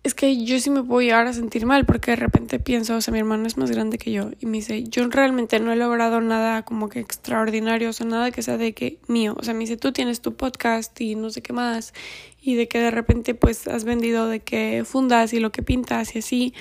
es 0.05 0.13
que 0.13 0.45
yo 0.45 0.59
sí 0.59 0.69
me 0.69 0.83
puedo 0.83 1.01
llegar 1.01 1.25
a 1.25 1.33
sentir 1.33 1.65
mal 1.65 1.83
porque 1.83 2.12
de 2.12 2.17
repente 2.17 2.59
pienso, 2.59 2.95
o 2.95 3.01
sea, 3.01 3.12
mi 3.12 3.17
hermano 3.17 3.47
es 3.47 3.57
más 3.57 3.71
grande 3.71 3.97
que 3.97 4.12
yo 4.12 4.29
y 4.39 4.45
me 4.45 4.57
dice, 4.57 4.83
yo 4.83 5.07
realmente 5.07 5.59
no 5.59 5.74
he 5.74 5.75
logrado 5.75 6.21
nada 6.21 6.62
como 6.62 6.89
que 6.89 7.00
extraordinario, 7.00 7.89
o 7.89 7.93
sea, 7.93 8.05
nada 8.05 8.29
que 8.29 8.43
sea 8.43 8.57
de 8.57 8.75
que 8.75 9.00
mío, 9.07 9.35
o 9.35 9.41
sea, 9.41 9.55
me 9.55 9.62
dice, 9.62 9.77
tú 9.77 9.91
tienes 9.93 10.21
tu 10.21 10.35
podcast 10.35 11.01
y 11.01 11.15
no 11.15 11.31
sé 11.31 11.41
qué 11.41 11.53
más 11.53 11.91
y 12.39 12.53
de 12.53 12.67
que 12.67 12.77
de 12.77 12.91
repente 12.91 13.33
pues 13.33 13.67
has 13.67 13.83
vendido 13.83 14.27
de 14.27 14.41
que 14.41 14.83
fundas 14.85 15.33
y 15.33 15.39
lo 15.39 15.51
que 15.51 15.63
pintas 15.63 16.15
y 16.15 16.19
así, 16.19 16.53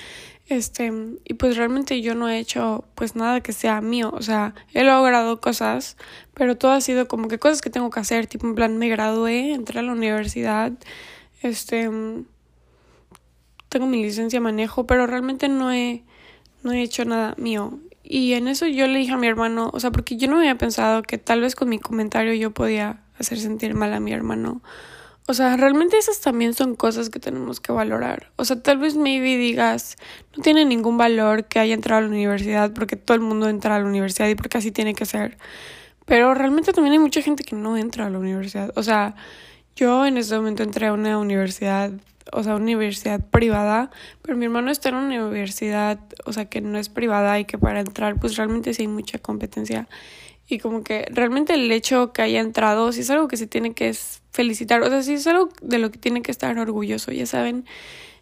este, 0.47 0.91
y 1.23 1.35
pues 1.35 1.55
realmente 1.55 2.01
yo 2.01 2.15
no 2.15 2.27
he 2.27 2.39
hecho 2.39 2.85
pues 2.95 3.15
nada 3.15 3.41
que 3.41 3.53
sea 3.53 3.79
mío, 3.79 4.11
o 4.11 4.23
sea, 4.23 4.55
he 4.73 4.83
logrado 4.83 5.39
cosas, 5.39 5.97
pero 6.33 6.57
todo 6.57 6.71
ha 6.71 6.81
sido 6.81 7.07
como 7.07 7.27
que 7.27 7.37
cosas 7.37 7.61
que 7.61 7.69
tengo 7.69 7.91
que 7.91 7.99
hacer, 7.99 8.25
tipo 8.25 8.47
en 8.47 8.55
plan 8.55 8.75
me 8.79 8.89
gradué, 8.89 9.53
entré 9.53 9.77
a 9.77 9.83
la 9.83 9.91
universidad, 9.91 10.71
este 11.43 11.91
tengo 13.75 13.87
mi 13.87 14.01
licencia 14.01 14.37
de 14.37 14.41
manejo, 14.41 14.87
pero 14.87 15.05
realmente 15.05 15.49
no 15.49 15.69
he, 15.69 16.05
no 16.63 16.71
he 16.71 16.81
hecho 16.81 17.03
nada 17.03 17.35
mío. 17.37 17.77
Y 18.03 18.31
en 18.31 18.47
eso 18.47 18.67
yo 18.67 18.87
le 18.87 18.99
dije 18.99 19.11
a 19.11 19.17
mi 19.17 19.27
hermano, 19.27 19.69
o 19.73 19.81
sea, 19.81 19.91
porque 19.91 20.15
yo 20.15 20.29
no 20.29 20.37
había 20.37 20.57
pensado 20.57 21.03
que 21.03 21.17
tal 21.17 21.41
vez 21.41 21.55
con 21.55 21.67
mi 21.67 21.77
comentario 21.77 22.33
yo 22.35 22.51
podía 22.51 23.01
hacer 23.19 23.37
sentir 23.37 23.73
mal 23.73 23.93
a 23.93 23.99
mi 23.99 24.13
hermano. 24.13 24.61
O 25.27 25.33
sea, 25.33 25.57
realmente 25.57 25.97
esas 25.97 26.21
también 26.21 26.53
son 26.53 26.75
cosas 26.77 27.09
que 27.09 27.19
tenemos 27.19 27.59
que 27.59 27.73
valorar. 27.73 28.31
O 28.37 28.45
sea, 28.45 28.63
tal 28.63 28.77
vez 28.77 28.95
maybe 28.95 29.35
digas, 29.35 29.97
no 30.37 30.41
tiene 30.41 30.63
ningún 30.63 30.97
valor 30.97 31.43
que 31.43 31.59
haya 31.59 31.73
entrado 31.73 31.97
a 31.97 32.01
la 32.03 32.07
universidad 32.07 32.71
porque 32.71 32.95
todo 32.95 33.15
el 33.15 33.21
mundo 33.21 33.49
entra 33.49 33.75
a 33.75 33.79
la 33.79 33.85
universidad 33.85 34.29
y 34.29 34.35
porque 34.35 34.57
así 34.57 34.71
tiene 34.71 34.95
que 34.95 35.05
ser. 35.05 35.37
Pero 36.05 36.33
realmente 36.33 36.71
también 36.71 36.93
hay 36.93 36.99
mucha 36.99 37.21
gente 37.21 37.43
que 37.43 37.57
no 37.57 37.75
entra 37.75 38.05
a 38.05 38.09
la 38.09 38.19
universidad. 38.19 38.71
O 38.77 38.83
sea, 38.83 39.15
yo 39.75 40.05
en 40.05 40.15
este 40.15 40.37
momento 40.37 40.63
entré 40.63 40.87
a 40.87 40.93
una 40.93 41.17
universidad, 41.17 41.91
o 42.31 42.43
sea, 42.43 42.55
universidad 42.55 43.21
privada, 43.21 43.91
pero 44.21 44.37
mi 44.37 44.45
hermano 44.45 44.71
está 44.71 44.89
en 44.89 44.95
una 44.95 45.25
universidad, 45.25 45.99
o 46.25 46.33
sea, 46.33 46.45
que 46.45 46.61
no 46.61 46.77
es 46.77 46.89
privada 46.89 47.39
y 47.39 47.45
que 47.45 47.57
para 47.57 47.79
entrar, 47.79 48.19
pues 48.19 48.35
realmente 48.35 48.73
sí 48.73 48.83
hay 48.83 48.87
mucha 48.87 49.19
competencia. 49.19 49.87
Y 50.47 50.59
como 50.59 50.83
que 50.83 51.07
realmente 51.11 51.55
el 51.55 51.71
hecho 51.71 52.13
que 52.13 52.21
haya 52.21 52.39
entrado, 52.39 52.91
sí 52.91 53.01
es 53.01 53.09
algo 53.09 53.27
que 53.27 53.37
se 53.37 53.47
tiene 53.47 53.73
que 53.73 53.95
felicitar, 54.31 54.81
o 54.81 54.89
sea, 54.89 55.01
sí 55.01 55.13
es 55.13 55.27
algo 55.27 55.49
de 55.61 55.79
lo 55.79 55.91
que 55.91 55.97
tiene 55.97 56.21
que 56.21 56.31
estar 56.31 56.57
orgulloso, 56.57 57.11
ya 57.11 57.25
saben 57.25 57.65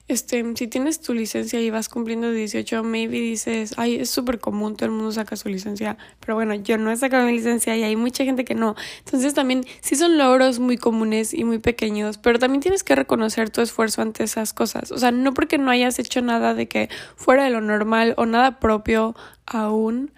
este, 0.08 0.44
si 0.56 0.68
tienes 0.68 1.00
tu 1.00 1.14
licencia 1.14 1.62
y 1.62 1.70
vas 1.70 1.88
cumpliendo 1.88 2.30
18, 2.30 2.84
maybe 2.84 3.20
dices, 3.20 3.74
ay, 3.78 3.96
es 3.96 4.10
súper 4.10 4.40
común, 4.40 4.76
todo 4.76 4.88
el 4.88 4.92
mundo 4.92 5.12
saca 5.14 5.38
su 5.38 5.48
licencia, 5.48 5.98
pero 6.20 6.36
bueno, 6.36 6.54
yo 6.56 6.78
no 6.78 6.92
he 6.92 6.98
sacado 6.98 7.26
mi 7.26 7.32
licencia 7.32 7.76
y 7.78 7.84
hay 7.84 7.96
mucha 7.96 8.26
gente 8.26 8.44
que 8.44 8.54
no. 8.54 8.76
Entonces 9.00 9.34
también 9.34 9.64
sí 9.82 9.96
son 9.96 10.18
logros 10.18 10.60
muy 10.60 10.78
comunes 10.78 11.34
y 11.34 11.46
muy 11.46 11.60
pequeños, 11.60 12.18
pero 12.18 12.38
también 12.38 12.62
tienes 12.62 12.84
que 12.84 12.96
reconocer 12.96 13.50
tu 13.50 13.62
esfuerzo 13.62 14.02
ante 14.02 14.24
esas 14.26 14.52
cosas. 14.52 14.92
O 14.92 14.98
sea, 14.98 15.12
no 15.12 15.34
porque 15.34 15.58
no 15.58 15.72
hayas 15.72 15.98
hecho 16.00 16.22
nada 16.22 16.54
de 16.54 16.68
que 16.68 16.90
fuera 17.16 17.46
de 17.46 17.50
lo 17.50 17.62
normal 17.62 18.14
o 18.18 18.26
nada 18.26 18.60
propio 18.60 19.16
aún, 19.46 20.12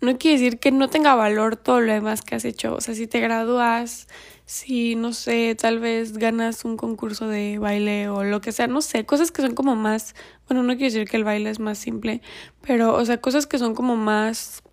no 0.00 0.16
quiere 0.18 0.38
decir 0.38 0.58
que 0.58 0.72
no 0.72 0.88
tenga 0.88 1.14
valor 1.14 1.56
todo 1.56 1.80
lo 1.80 1.92
demás 1.92 2.22
que 2.22 2.34
has 2.34 2.44
hecho. 2.44 2.74
O 2.74 2.80
sea, 2.80 2.94
si 2.94 3.06
te 3.06 3.20
gradúas, 3.20 4.08
si, 4.50 4.96
no 4.96 5.12
sé, 5.12 5.54
tal 5.54 5.78
vez 5.78 6.18
ganas 6.18 6.64
un 6.64 6.76
concurso 6.76 7.28
de 7.28 7.60
baile 7.60 8.08
o 8.08 8.24
lo 8.24 8.40
que 8.40 8.50
sea, 8.50 8.66
no 8.66 8.82
sé, 8.82 9.06
cosas 9.06 9.30
que 9.30 9.42
son 9.42 9.54
como 9.54 9.76
más, 9.76 10.16
bueno, 10.48 10.64
no 10.64 10.72
quiero 10.72 10.92
decir 10.92 11.08
que 11.08 11.16
el 11.16 11.22
baile 11.22 11.50
es 11.50 11.60
más 11.60 11.78
simple, 11.78 12.20
pero, 12.60 12.96
o 12.96 13.04
sea, 13.04 13.20
cosas 13.20 13.46
que 13.46 13.58
son 13.58 13.76
como 13.76 13.94
más 13.94 14.64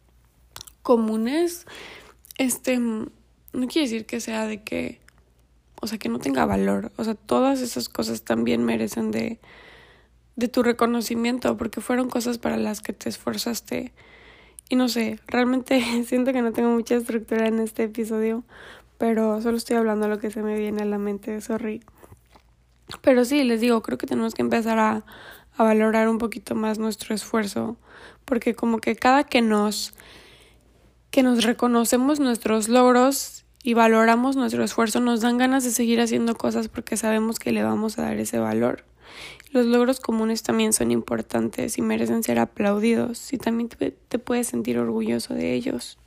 comunes, 0.81 1.67
este, 2.39 2.79
no 2.79 3.67
quiere 3.67 3.81
decir 3.81 4.07
que 4.07 4.19
sea 4.19 4.48
de 4.48 4.63
que, 4.63 5.00
o 5.79 5.86
sea, 5.86 6.00
que 6.00 6.10
no 6.10 6.17
tenga 6.17 6.43
valor, 6.48 6.91
o 6.96 7.03
sea, 7.03 7.13
todas 7.13 7.62
esas 7.62 7.88
cosas 7.88 8.24
también 8.24 8.65
merecen 8.65 9.12
de, 9.12 9.39
de 10.36 10.48
tu 10.48 10.63
reconocimiento, 10.63 11.55
porque 11.55 11.81
fueron 11.81 12.10
cosas 12.10 12.39
para 12.39 12.57
las 12.57 12.81
que 12.81 12.93
te 12.93 13.10
esforzaste. 13.10 13.93
Y 14.69 14.75
no 14.75 14.89
sé, 14.89 15.19
realmente 15.27 16.03
siento 16.07 16.34
que 16.34 16.41
no 16.41 16.51
tengo 16.51 16.72
mucha 16.72 16.96
estructura 16.96 17.48
en 17.48 17.60
este 17.60 17.84
episodio, 17.84 18.43
pero 18.97 19.41
solo 19.41 19.57
estoy 19.57 19.77
hablando 19.77 20.07
lo 20.07 20.19
que 20.19 20.31
se 20.31 20.41
me 20.41 20.57
viene 20.57 20.83
a 20.83 20.85
la 20.85 20.97
mente, 20.97 21.39
sorry. 21.41 21.83
Pero 23.01 23.25
sí, 23.25 23.43
les 23.43 23.61
digo, 23.61 23.81
creo 23.81 23.97
que 23.97 24.07
tenemos 24.07 24.33
que 24.33 24.41
empezar 24.41 24.79
a, 24.79 25.03
a 25.55 25.63
valorar 25.63 26.09
un 26.09 26.17
poquito 26.17 26.55
más 26.55 26.79
nuestro 26.79 27.13
esfuerzo, 27.13 27.77
porque 28.25 28.55
como 28.55 28.79
que 28.79 28.95
cada 28.95 29.23
que 29.23 29.41
nos 29.41 29.93
que 31.11 31.23
nos 31.23 31.43
reconocemos 31.43 32.19
nuestros 32.19 32.67
logros 32.69 33.45
y 33.63 33.73
valoramos 33.73 34.35
nuestro 34.35 34.63
esfuerzo, 34.63 34.99
nos 34.99 35.21
dan 35.21 35.37
ganas 35.37 35.63
de 35.63 35.71
seguir 35.71 35.99
haciendo 35.99 36.35
cosas 36.35 36.67
porque 36.67 36.95
sabemos 36.95 37.39
que 37.39 37.51
le 37.51 37.63
vamos 37.63 37.97
a 37.97 38.03
dar 38.03 38.17
ese 38.17 38.39
valor. 38.39 38.85
Los 39.51 39.65
logros 39.65 39.99
comunes 39.99 40.43
también 40.43 40.73
son 40.73 40.91
importantes 40.91 41.77
y 41.77 41.81
merecen 41.81 42.23
ser 42.23 42.39
aplaudidos 42.39 43.33
y 43.33 43.37
también 43.37 43.69
te, 43.69 44.19
puedes 44.19 44.47
sentir 44.47 44.77
orgulloso 44.77 45.33
de 45.33 45.53
ellos. 45.53 45.97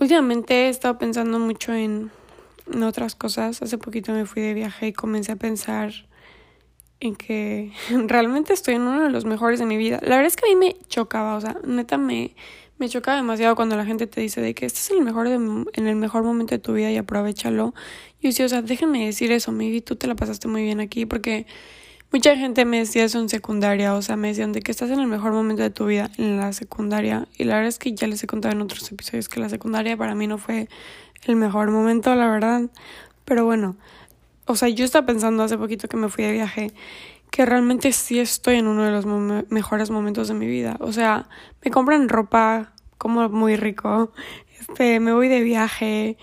Últimamente 0.00 0.66
he 0.66 0.68
estado 0.68 0.96
pensando 0.96 1.40
mucho 1.40 1.74
en, 1.74 2.10
otras 2.84 3.14
cosas. 3.14 3.62
Hace 3.62 3.78
poquito 3.78 4.12
me 4.12 4.26
fui 4.26 4.42
de 4.42 4.54
viaje 4.54 4.88
y 4.88 4.92
comencé 4.92 5.32
a 5.32 5.36
pensar 5.36 5.92
en 7.00 7.16
que 7.16 7.72
realmente 8.06 8.52
estoy 8.52 8.74
en 8.74 8.82
uno 8.82 9.02
de 9.02 9.10
los 9.10 9.24
mejores 9.24 9.58
de 9.58 9.66
mi 9.66 9.76
vida. 9.76 9.98
La 10.02 10.16
verdad 10.16 10.26
es 10.26 10.36
que 10.36 10.46
a 10.46 10.54
mí 10.54 10.56
me 10.56 10.76
chocaba, 10.88 11.36
o 11.36 11.40
sea, 11.40 11.56
neta 11.64 11.98
me, 11.98 12.36
me 12.78 12.88
chocaba 12.88 13.16
demasiado 13.16 13.56
cuando 13.56 13.74
la 13.76 13.84
gente 13.84 14.06
te 14.06 14.20
dice 14.20 14.40
de 14.40 14.54
que 14.54 14.66
este 14.66 14.78
es 14.78 14.90
el 14.90 15.02
mejor 15.02 15.26
en 15.26 15.66
el 15.74 15.96
mejor 15.96 16.22
momento 16.22 16.54
de 16.54 16.60
tu 16.60 16.74
vida 16.74 16.90
y 16.92 16.96
aprovechalo. 16.96 17.74
Yo 18.20 18.28
decía, 18.28 18.46
o 18.46 18.48
sea, 18.48 18.62
déjenme 18.62 19.04
decir 19.06 19.32
eso, 19.32 19.50
maybe 19.50 19.80
tú 19.80 19.96
te 19.96 20.06
la 20.06 20.14
pasaste 20.14 20.46
muy 20.46 20.62
bien 20.62 20.80
aquí 20.80 21.06
porque 21.06 21.46
Mucha 22.10 22.36
gente 22.36 22.64
me 22.64 22.78
decía 22.78 23.04
eso 23.04 23.20
en 23.20 23.28
secundaria, 23.28 23.94
o 23.94 24.00
sea, 24.00 24.16
me 24.16 24.28
decían 24.28 24.52
de 24.52 24.62
que 24.62 24.70
estás 24.70 24.90
en 24.90 24.98
el 24.98 25.06
mejor 25.06 25.32
momento 25.32 25.62
de 25.62 25.68
tu 25.68 25.86
vida 25.86 26.10
en 26.16 26.38
la 26.38 26.54
secundaria. 26.54 27.28
Y 27.36 27.44
la 27.44 27.56
verdad 27.56 27.68
es 27.68 27.78
que 27.78 27.92
ya 27.92 28.06
les 28.06 28.22
he 28.22 28.26
contado 28.26 28.54
en 28.54 28.62
otros 28.62 28.90
episodios 28.90 29.28
que 29.28 29.40
la 29.40 29.50
secundaria 29.50 29.94
para 29.96 30.14
mí 30.14 30.26
no 30.26 30.38
fue 30.38 30.68
el 31.24 31.36
mejor 31.36 31.70
momento, 31.70 32.14
la 32.14 32.28
verdad. 32.28 32.62
Pero 33.26 33.44
bueno, 33.44 33.76
o 34.46 34.56
sea, 34.56 34.70
yo 34.70 34.86
estaba 34.86 35.06
pensando 35.06 35.42
hace 35.42 35.58
poquito 35.58 35.86
que 35.86 35.98
me 35.98 36.08
fui 36.08 36.24
de 36.24 36.32
viaje 36.32 36.72
que 37.30 37.44
realmente 37.44 37.92
sí 37.92 38.18
estoy 38.18 38.56
en 38.56 38.66
uno 38.66 38.84
de 38.84 38.90
los 38.90 39.04
mejores 39.50 39.90
momentos 39.90 40.28
de 40.28 40.34
mi 40.34 40.46
vida. 40.46 40.76
O 40.80 40.92
sea, 40.92 41.28
me 41.62 41.70
compran 41.70 42.08
ropa 42.08 42.72
como 42.96 43.28
muy 43.28 43.56
rico, 43.56 44.12
este, 44.60 45.00
me 45.00 45.12
voy 45.12 45.28
de 45.28 45.42
viaje, 45.42 46.16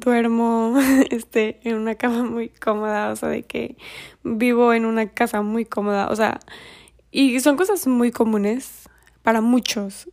duermo 0.00 0.74
este, 1.10 1.60
en 1.62 1.76
una 1.76 1.94
cama 1.94 2.24
muy 2.24 2.48
cómoda, 2.48 3.10
o 3.10 3.16
sea, 3.16 3.28
de 3.28 3.44
que 3.44 3.76
vivo 4.24 4.72
en 4.72 4.84
una 4.86 5.08
casa 5.08 5.42
muy 5.42 5.64
cómoda, 5.64 6.08
o 6.08 6.16
sea, 6.16 6.40
y 7.10 7.38
son 7.40 7.56
cosas 7.56 7.86
muy 7.86 8.10
comunes 8.10 8.88
para 9.22 9.40
muchos. 9.40 10.08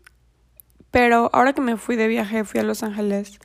Pero 0.91 1.29
ahora 1.33 1.53
que 1.53 1.61
me 1.61 1.77
fui 1.77 1.95
de 1.95 2.07
viaje, 2.07 2.43
fui 2.43 2.59
a 2.59 2.63
Los 2.63 2.83
Ángeles 2.83 3.39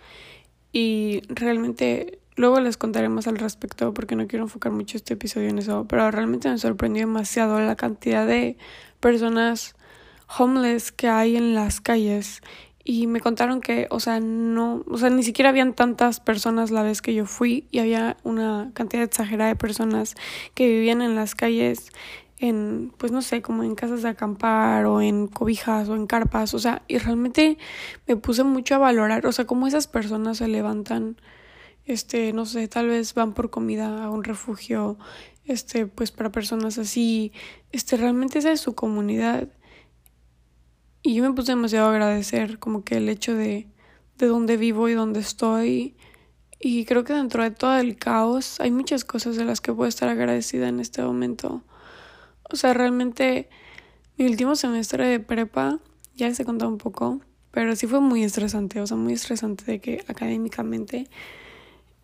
y 0.73 1.23
realmente 1.29 2.19
luego 2.37 2.61
les 2.61 2.77
contaré 2.77 3.09
más 3.09 3.27
al 3.27 3.37
respecto 3.37 3.93
porque 3.93 4.17
no 4.17 4.27
quiero 4.27 4.45
enfocar 4.45 4.73
mucho 4.73 4.97
este 4.97 5.15
episodio 5.15 5.49
en 5.49 5.59
eso, 5.59 5.87
pero 5.89 6.11
realmente 6.11 6.49
me 6.49 6.59
sorprendió 6.59 7.07
demasiado 7.07 7.61
la 7.61 7.77
cantidad 7.77 8.27
de 8.27 8.57
personas 9.01 9.75
homeless 10.39 10.93
que 10.93 11.09
hay 11.09 11.37
en 11.37 11.55
las 11.55 11.81
calles 11.81 12.41
y 12.85 13.07
me 13.07 13.21
contaron 13.21 13.61
que, 13.61 13.87
o 13.91 14.01
sea, 14.01 14.19
no, 14.21 14.85
o 14.89 14.99
sea, 14.99 15.11
ni 15.11 15.23
siquiera 15.23 15.51
habían 15.51 15.75
tantas 15.75 16.21
personas 16.21 16.71
la 16.71 16.83
vez 16.83 17.01
que 17.01 17.15
yo 17.15 17.27
fui 17.27 17.69
y 17.71 17.79
había 17.79 18.17
una 18.25 18.71
cantidad 18.75 19.05
exagerada 19.05 19.51
de 19.51 19.57
personas 19.57 20.15
que 20.55 20.67
vivían 20.67 21.01
en 21.03 21.15
las 21.15 21.35
calles 21.35 21.91
en, 22.39 22.93
pues 22.99 23.13
no 23.13 23.23
sé, 23.23 23.41
como 23.41 23.63
en 23.63 23.77
casas 23.77 24.03
de 24.03 24.09
acampar 24.09 24.87
o 24.87 25.01
en 25.01 25.29
cobijas 25.29 25.89
o 25.89 25.95
en 25.95 26.09
carpas, 26.09 26.55
o 26.55 26.59
sea, 26.59 26.83
y 26.89 26.99
realmente 26.99 27.57
me 28.09 28.17
puse 28.17 28.43
mucho 28.43 28.75
a 28.75 28.79
valorar, 28.79 29.27
o 29.27 29.33
sea, 29.33 29.45
cómo 29.47 29.69
esas 29.69 29.87
personas 29.87 30.39
se 30.39 30.49
levantan, 30.49 31.17
este, 31.85 32.33
no 32.33 32.45
sé, 32.47 32.67
tal 32.67 32.89
vez 32.89 33.15
van 33.15 33.33
por 33.33 33.51
comida 33.51 34.05
a 34.05 34.11
un 34.11 34.25
refugio, 34.25 34.99
este, 35.45 35.87
pues 35.87 36.11
para 36.11 36.33
personas 36.33 36.79
así, 36.79 37.33
este, 37.71 37.97
realmente 37.97 38.41
esa 38.41 38.51
es 38.51 38.61
su 38.61 38.75
comunidad 38.75 39.49
y 41.03 41.15
yo 41.15 41.25
me 41.25 41.35
puse 41.35 41.53
demasiado 41.53 41.89
a 41.89 41.91
agradecer 41.91 42.59
como 42.59 42.85
que 42.85 42.97
el 42.97 43.09
hecho 43.09 43.35
de, 43.35 43.67
de 44.19 44.27
dónde 44.27 44.57
vivo 44.57 44.89
y 44.89 44.95
dónde 44.95 45.21
estoy. 45.21 45.97
Y 46.61 46.85
creo 46.85 47.03
que 47.03 47.13
dentro 47.13 47.43
de 47.43 47.51
todo 47.51 47.77
el 47.77 47.97
caos 47.97 48.61
hay 48.61 48.71
muchas 48.71 49.05
cosas 49.05 49.37
de 49.37 49.45
las 49.45 49.61
que 49.61 49.73
puedo 49.73 49.89
estar 49.89 50.09
agradecida 50.09 50.69
en 50.69 50.79
este 50.79 51.03
momento. 51.03 51.65
O 52.53 52.57
sea, 52.57 52.73
realmente 52.73 53.49
mi 54.17 54.27
último 54.27 54.55
semestre 54.55 55.07
de 55.09 55.19
prepa, 55.19 55.81
ya 56.15 56.29
les 56.29 56.39
he 56.39 56.45
contado 56.45 56.71
un 56.71 56.79
poco, 56.79 57.21
pero 57.51 57.75
sí 57.75 57.89
fue 57.89 58.01
muy 58.01 58.23
estresante, 58.23 58.81
o 58.81 58.87
sea, 58.87 58.97
muy 58.97 59.15
estresante 59.15 59.65
de 59.65 59.81
que 59.81 60.05
académicamente. 60.07 61.09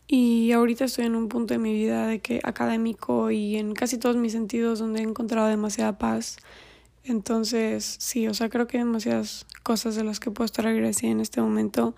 Y 0.09 0.51
ahorita 0.53 0.87
estoy 0.87 1.05
en 1.05 1.15
un 1.15 1.29
punto 1.29 1.55
de 1.55 1.59
mi 1.59 1.73
vida 1.73 2.07
de 2.07 2.21
que 2.21 2.41
académico 2.43 3.31
y 3.31 3.59
en 3.59 3.75
casi 3.75 3.99
todos 3.99 4.17
mis 4.17 4.33
sentidos 4.33 4.81
donde 4.81 5.01
he 5.01 5.03
encontrado 5.05 5.47
demasiada 5.47 5.99
paz 5.99 6.39
entonces, 7.05 7.97
sí, 7.99 8.29
o 8.29 8.35
sea, 8.35 8.49
creo 8.49 8.67
que 8.67 8.79
hay 8.79 8.85
demasiadas 8.85 9.47
cosas 9.63 9.97
de 9.97 10.05
las 10.05 10.21
que 10.21 10.31
puedo 10.31 10.47
estar 10.47 10.67
agradecida 10.67 11.11
en 11.11 11.21
este 11.21 11.41
momento. 11.41 11.95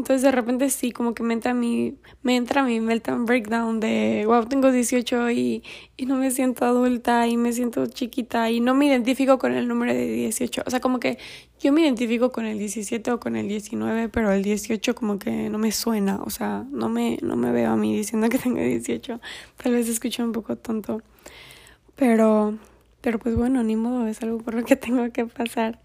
Entonces, 0.00 0.22
de 0.22 0.32
repente 0.32 0.70
sí, 0.70 0.92
como 0.92 1.12
que 1.12 1.22
me 1.22 1.34
entra 1.34 1.52
mi, 1.52 1.94
me 2.22 2.34
entra 2.36 2.62
mi 2.62 2.80
meltdown 2.80 3.26
breakdown 3.26 3.80
de, 3.80 4.24
wow, 4.26 4.46
tengo 4.46 4.72
18 4.72 5.30
y, 5.30 5.62
y 5.98 6.06
no 6.06 6.16
me 6.16 6.30
siento 6.30 6.64
adulta 6.64 7.26
y 7.26 7.36
me 7.36 7.52
siento 7.52 7.84
chiquita 7.84 8.50
y 8.50 8.60
no 8.60 8.74
me 8.74 8.86
identifico 8.86 9.38
con 9.38 9.52
el 9.52 9.68
número 9.68 9.92
de 9.92 10.06
18. 10.06 10.62
O 10.64 10.70
sea, 10.70 10.80
como 10.80 11.00
que 11.00 11.18
yo 11.60 11.72
me 11.74 11.82
identifico 11.82 12.32
con 12.32 12.46
el 12.46 12.58
17 12.58 13.12
o 13.12 13.20
con 13.20 13.36
el 13.36 13.46
19, 13.46 14.08
pero 14.08 14.32
el 14.32 14.42
18 14.42 14.94
como 14.94 15.18
que 15.18 15.50
no 15.50 15.58
me 15.58 15.70
suena. 15.70 16.22
O 16.24 16.30
sea, 16.30 16.64
no 16.70 16.88
me, 16.88 17.18
no 17.20 17.36
me 17.36 17.52
veo 17.52 17.70
a 17.70 17.76
mí 17.76 17.94
diciendo 17.94 18.30
que 18.30 18.38
tengo 18.38 18.58
18. 18.58 19.20
Tal 19.62 19.72
vez 19.72 19.86
escucho 19.86 20.24
un 20.24 20.32
poco 20.32 20.56
tonto. 20.56 21.02
Pero 21.96 22.58
pero 23.00 23.18
pues 23.18 23.36
bueno, 23.36 23.62
ni 23.62 23.76
modo, 23.76 24.06
es 24.06 24.22
algo 24.22 24.38
por 24.38 24.54
lo 24.54 24.64
que 24.64 24.76
tengo 24.76 25.10
que 25.12 25.26
pasar. 25.26 25.80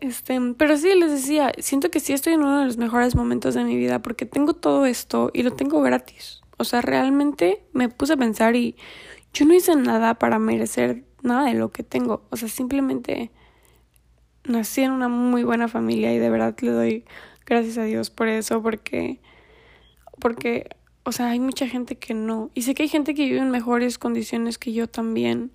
Este, 0.00 0.38
pero 0.56 0.76
sí, 0.76 0.94
les 0.94 1.10
decía, 1.10 1.52
siento 1.58 1.90
que 1.90 2.00
sí 2.00 2.12
estoy 2.12 2.34
en 2.34 2.40
uno 2.40 2.60
de 2.60 2.66
los 2.66 2.76
mejores 2.76 3.16
momentos 3.16 3.54
de 3.54 3.64
mi 3.64 3.76
vida 3.76 4.00
porque 4.00 4.24
tengo 4.24 4.54
todo 4.54 4.86
esto 4.86 5.30
y 5.34 5.42
lo 5.42 5.52
tengo 5.52 5.82
gratis. 5.82 6.40
O 6.58 6.64
sea, 6.64 6.80
realmente 6.80 7.64
me 7.72 7.88
puse 7.88 8.14
a 8.14 8.16
pensar 8.16 8.54
y 8.54 8.76
yo 9.32 9.46
no 9.46 9.54
hice 9.54 9.74
nada 9.76 10.14
para 10.14 10.38
merecer 10.38 11.04
nada 11.22 11.46
de 11.46 11.54
lo 11.54 11.70
que 11.70 11.82
tengo. 11.82 12.22
O 12.30 12.36
sea, 12.36 12.48
simplemente 12.48 13.30
nací 14.44 14.82
en 14.82 14.92
una 14.92 15.08
muy 15.08 15.44
buena 15.44 15.68
familia 15.68 16.14
y 16.14 16.18
de 16.18 16.30
verdad 16.30 16.56
le 16.60 16.70
doy 16.70 17.04
gracias 17.46 17.78
a 17.78 17.84
Dios 17.84 18.10
por 18.10 18.28
eso 18.28 18.62
porque 18.62 19.20
porque 20.18 20.68
o 21.02 21.12
sea, 21.12 21.30
hay 21.30 21.40
mucha 21.40 21.66
gente 21.66 21.96
que 21.96 22.14
no 22.14 22.50
y 22.54 22.62
sé 22.62 22.74
que 22.74 22.84
hay 22.84 22.88
gente 22.88 23.14
que 23.14 23.24
vive 23.24 23.38
en 23.38 23.50
mejores 23.50 23.98
condiciones 23.98 24.58
que 24.58 24.72
yo 24.72 24.88
también 24.88 25.52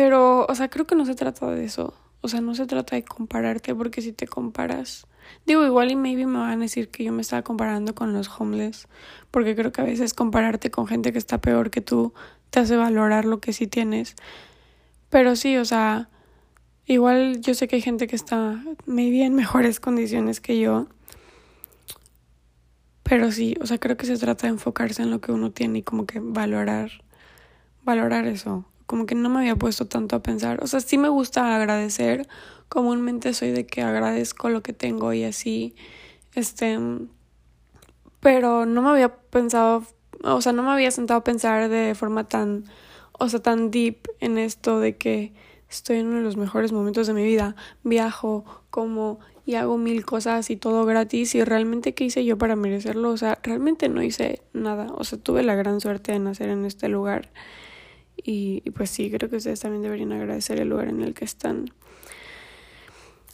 pero, 0.00 0.46
o 0.48 0.54
sea, 0.54 0.70
creo 0.70 0.86
que 0.86 0.94
no 0.94 1.04
se 1.04 1.14
trata 1.14 1.50
de 1.50 1.62
eso. 1.62 1.92
O 2.22 2.28
sea, 2.28 2.40
no 2.40 2.54
se 2.54 2.64
trata 2.64 2.96
de 2.96 3.04
compararte 3.04 3.74
porque 3.74 4.00
si 4.00 4.12
te 4.12 4.26
comparas, 4.26 5.06
Digo, 5.44 5.66
igual 5.66 5.90
y 5.90 5.94
maybe 5.94 6.24
me 6.24 6.38
van 6.38 6.58
a 6.58 6.62
decir 6.62 6.88
que 6.88 7.04
yo 7.04 7.12
me 7.12 7.20
estaba 7.20 7.42
comparando 7.42 7.94
con 7.94 8.14
los 8.14 8.30
homeless, 8.40 8.88
porque 9.30 9.54
creo 9.54 9.72
que 9.72 9.82
a 9.82 9.84
veces 9.84 10.14
compararte 10.14 10.70
con 10.70 10.86
gente 10.86 11.12
que 11.12 11.18
está 11.18 11.38
peor 11.38 11.70
que 11.70 11.82
tú 11.82 12.14
te 12.48 12.60
hace 12.60 12.78
valorar 12.78 13.26
lo 13.26 13.40
que 13.40 13.52
sí 13.52 13.66
tienes. 13.66 14.16
Pero 15.10 15.36
sí, 15.36 15.58
o 15.58 15.66
sea, 15.66 16.08
igual 16.86 17.42
yo 17.42 17.52
sé 17.52 17.68
que 17.68 17.76
hay 17.76 17.82
gente 17.82 18.06
que 18.06 18.16
está 18.16 18.64
maybe 18.86 19.22
en 19.22 19.34
mejores 19.34 19.80
condiciones 19.80 20.40
que 20.40 20.58
yo. 20.58 20.86
Pero 23.02 23.30
sí, 23.32 23.54
o 23.60 23.66
sea, 23.66 23.76
creo 23.76 23.98
que 23.98 24.06
se 24.06 24.16
trata 24.16 24.46
de 24.46 24.54
enfocarse 24.54 25.02
en 25.02 25.10
lo 25.10 25.20
que 25.20 25.30
uno 25.30 25.50
tiene 25.50 25.80
y 25.80 25.82
como 25.82 26.06
que 26.06 26.20
valorar, 26.20 26.90
valorar 27.82 28.26
eso. 28.26 28.64
Como 28.90 29.06
que 29.06 29.14
no 29.14 29.28
me 29.28 29.38
había 29.38 29.54
puesto 29.54 29.86
tanto 29.86 30.16
a 30.16 30.18
pensar. 30.20 30.58
O 30.64 30.66
sea, 30.66 30.80
sí 30.80 30.98
me 30.98 31.08
gusta 31.08 31.54
agradecer. 31.54 32.26
Comúnmente 32.68 33.34
soy 33.34 33.52
de 33.52 33.64
que 33.64 33.82
agradezco 33.82 34.48
lo 34.48 34.64
que 34.64 34.72
tengo 34.72 35.12
y 35.12 35.22
así. 35.22 35.76
Este. 36.34 36.76
Pero 38.18 38.66
no 38.66 38.82
me 38.82 38.90
había 38.90 39.14
pensado. 39.14 39.84
O 40.24 40.42
sea, 40.42 40.50
no 40.50 40.64
me 40.64 40.72
había 40.72 40.90
sentado 40.90 41.20
a 41.20 41.22
pensar 41.22 41.68
de 41.68 41.94
forma 41.94 42.26
tan. 42.26 42.64
O 43.12 43.28
sea, 43.28 43.38
tan 43.38 43.70
deep 43.70 44.08
en 44.18 44.38
esto 44.38 44.80
de 44.80 44.96
que 44.96 45.34
estoy 45.68 45.98
en 45.98 46.08
uno 46.08 46.16
de 46.16 46.24
los 46.24 46.36
mejores 46.36 46.72
momentos 46.72 47.06
de 47.06 47.14
mi 47.14 47.22
vida. 47.22 47.54
Viajo, 47.84 48.44
como 48.70 49.20
y 49.46 49.54
hago 49.54 49.78
mil 49.78 50.04
cosas 50.04 50.50
y 50.50 50.56
todo 50.56 50.84
gratis 50.84 51.36
y 51.36 51.44
realmente 51.44 51.94
qué 51.94 52.06
hice 52.06 52.24
yo 52.24 52.38
para 52.38 52.56
merecerlo, 52.56 53.10
o 53.10 53.16
sea, 53.16 53.38
realmente 53.42 53.88
no 53.88 54.02
hice 54.02 54.42
nada, 54.52 54.88
o 54.94 55.02
sea, 55.02 55.18
tuve 55.18 55.42
la 55.42 55.54
gran 55.54 55.80
suerte 55.80 56.12
de 56.12 56.18
nacer 56.18 56.50
en 56.50 56.64
este 56.64 56.88
lugar 56.88 57.30
y, 58.24 58.62
y 58.64 58.70
pues 58.70 58.90
sí, 58.90 59.10
creo 59.10 59.30
que 59.30 59.36
ustedes 59.36 59.60
también 59.60 59.82
deberían 59.82 60.12
agradecer 60.12 60.60
el 60.60 60.68
lugar 60.68 60.88
en 60.88 61.02
el 61.02 61.14
que 61.14 61.24
están 61.24 61.70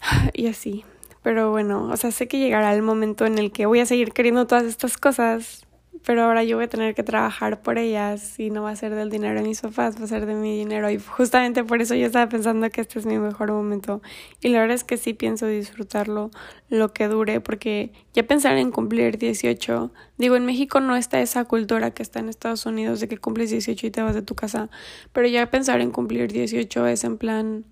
y 0.33 0.47
así. 0.47 0.85
Pero 1.23 1.50
bueno, 1.50 1.88
o 1.88 1.97
sea, 1.97 2.12
sé 2.12 2.28
que 2.28 2.38
llegará 2.38 2.73
el 2.73 2.83
momento 2.83 3.26
en 3.26 3.38
el 3.38 3.50
que 3.50 3.66
voy 3.66 3.81
a 3.81 3.87
seguir 3.87 4.12
queriendo 4.12 4.47
todas 4.47 4.64
estas 4.64 4.97
cosas 4.97 5.65
pero 6.06 6.22
ahora 6.22 6.44
yo 6.44 6.54
voy 6.54 6.66
a 6.66 6.68
tener 6.68 6.94
que 6.94 7.02
trabajar 7.02 7.62
por 7.62 7.78
ellas 7.78 8.38
y 8.38 8.50
no 8.50 8.62
va 8.62 8.70
a 8.70 8.76
ser 8.76 8.94
del 8.94 9.10
dinero 9.10 9.40
de 9.40 9.48
mis 9.48 9.60
papás, 9.60 9.98
va 9.98 10.04
a 10.04 10.06
ser 10.06 10.25
de 10.25 10.36
mi 10.36 10.56
dinero. 10.56 10.88
Y 10.88 11.00
justamente 11.00 11.64
por 11.64 11.82
eso 11.82 11.96
yo 11.96 12.06
estaba 12.06 12.28
pensando 12.28 12.70
que 12.70 12.82
este 12.82 13.00
es 13.00 13.06
mi 13.06 13.18
mejor 13.18 13.50
momento. 13.50 14.00
Y 14.40 14.50
la 14.50 14.60
verdad 14.60 14.76
es 14.76 14.84
que 14.84 14.98
sí 14.98 15.14
pienso 15.14 15.48
disfrutarlo 15.48 16.30
lo 16.68 16.92
que 16.92 17.08
dure 17.08 17.40
porque 17.40 17.92
ya 18.14 18.25
pensar 18.25 18.56
en 18.56 18.70
cumplir 18.70 19.18
18, 19.18 19.90
digo 20.16 20.36
en 20.36 20.46
México 20.46 20.78
no 20.78 20.94
está 20.94 21.20
esa 21.20 21.44
cultura 21.44 21.90
que 21.90 22.04
está 22.04 22.20
en 22.20 22.28
Estados 22.28 22.66
Unidos 22.66 23.00
de 23.00 23.08
que 23.08 23.18
cumples 23.18 23.50
18 23.50 23.88
y 23.88 23.90
te 23.90 24.00
vas 24.00 24.14
de 24.14 24.22
tu 24.22 24.36
casa, 24.36 24.70
pero 25.12 25.26
ya 25.26 25.50
pensar 25.50 25.80
en 25.80 25.90
cumplir 25.90 26.30
18 26.30 26.86
es 26.86 27.02
en 27.02 27.18
plan 27.18 27.64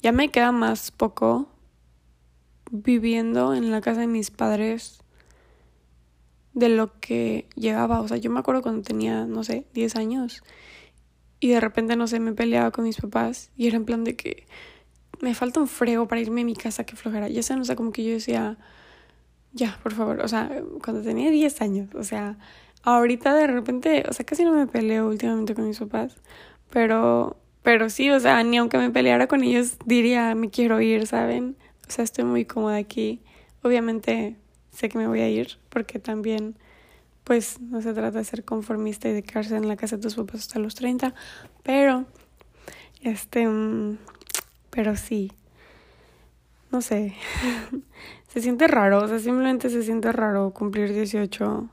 ya 0.00 0.12
me 0.12 0.30
queda 0.30 0.52
más 0.52 0.92
poco 0.92 1.48
viviendo 2.70 3.52
en 3.52 3.72
la 3.72 3.80
casa 3.80 4.02
de 4.02 4.06
mis 4.06 4.30
padres 4.30 5.03
de 6.54 6.68
lo 6.68 6.98
que 7.00 7.48
llevaba. 7.56 8.00
O 8.00 8.08
sea, 8.08 8.16
yo 8.16 8.30
me 8.30 8.40
acuerdo 8.40 8.62
cuando 8.62 8.82
tenía, 8.82 9.26
no 9.26 9.44
sé, 9.44 9.66
10 9.74 9.96
años 9.96 10.42
y 11.40 11.48
de 11.48 11.60
repente, 11.60 11.96
no 11.96 12.06
sé, 12.06 12.20
me 12.20 12.32
peleaba 12.32 12.70
con 12.70 12.84
mis 12.84 12.96
papás 12.96 13.50
y 13.56 13.66
era 13.66 13.76
en 13.76 13.84
plan 13.84 14.04
de 14.04 14.16
que 14.16 14.46
me 15.20 15.34
falta 15.34 15.60
un 15.60 15.68
frego 15.68 16.08
para 16.08 16.20
irme 16.20 16.40
a 16.42 16.44
mi 16.44 16.54
casa, 16.54 16.84
que 16.84 16.96
flojera. 16.96 17.28
Ya 17.28 17.42
sé, 17.42 17.56
no 17.56 17.64
sé, 17.64 17.76
como 17.76 17.92
que 17.92 18.04
yo 18.04 18.12
decía, 18.12 18.56
ya, 19.52 19.78
por 19.82 19.92
favor, 19.92 20.20
o 20.20 20.28
sea, 20.28 20.50
cuando 20.82 21.02
tenía 21.02 21.30
10 21.30 21.60
años, 21.60 21.94
o 21.94 22.04
sea, 22.04 22.38
ahorita 22.82 23.34
de 23.34 23.46
repente, 23.46 24.04
o 24.08 24.12
sea, 24.12 24.24
casi 24.24 24.44
no 24.44 24.52
me 24.52 24.66
peleo 24.66 25.08
últimamente 25.08 25.54
con 25.54 25.66
mis 25.68 25.78
papás, 25.78 26.16
pero, 26.70 27.36
pero 27.62 27.90
sí, 27.90 28.10
o 28.10 28.20
sea, 28.20 28.42
ni 28.42 28.58
aunque 28.58 28.78
me 28.78 28.90
peleara 28.90 29.26
con 29.26 29.42
ellos, 29.44 29.78
diría, 29.86 30.34
me 30.34 30.50
quiero 30.50 30.80
ir, 30.80 31.06
¿saben? 31.06 31.56
O 31.88 31.90
sea, 31.90 32.04
estoy 32.04 32.24
muy 32.24 32.44
cómoda 32.46 32.76
aquí. 32.76 33.22
Obviamente 33.62 34.36
sé 34.74 34.88
que 34.88 34.98
me 34.98 35.06
voy 35.06 35.20
a 35.20 35.28
ir 35.28 35.58
porque 35.68 35.98
también 35.98 36.56
pues 37.24 37.60
no 37.60 37.80
se 37.80 37.94
trata 37.94 38.18
de 38.18 38.24
ser 38.24 38.44
conformista 38.44 39.08
y 39.08 39.12
de 39.12 39.22
quedarse 39.22 39.56
en 39.56 39.68
la 39.68 39.76
casa 39.76 39.96
de 39.96 40.02
tus 40.02 40.14
papás 40.14 40.40
hasta 40.40 40.58
los 40.58 40.74
30, 40.74 41.14
pero 41.62 42.04
este 43.02 43.46
mm, 43.46 43.98
pero 44.70 44.96
sí. 44.96 45.32
No 46.70 46.82
sé. 46.82 47.14
se 48.28 48.40
siente 48.40 48.66
raro, 48.66 49.04
o 49.04 49.08
sea, 49.08 49.20
simplemente 49.20 49.70
se 49.70 49.82
siente 49.84 50.10
raro 50.12 50.50
cumplir 50.52 50.92
18 50.92 51.68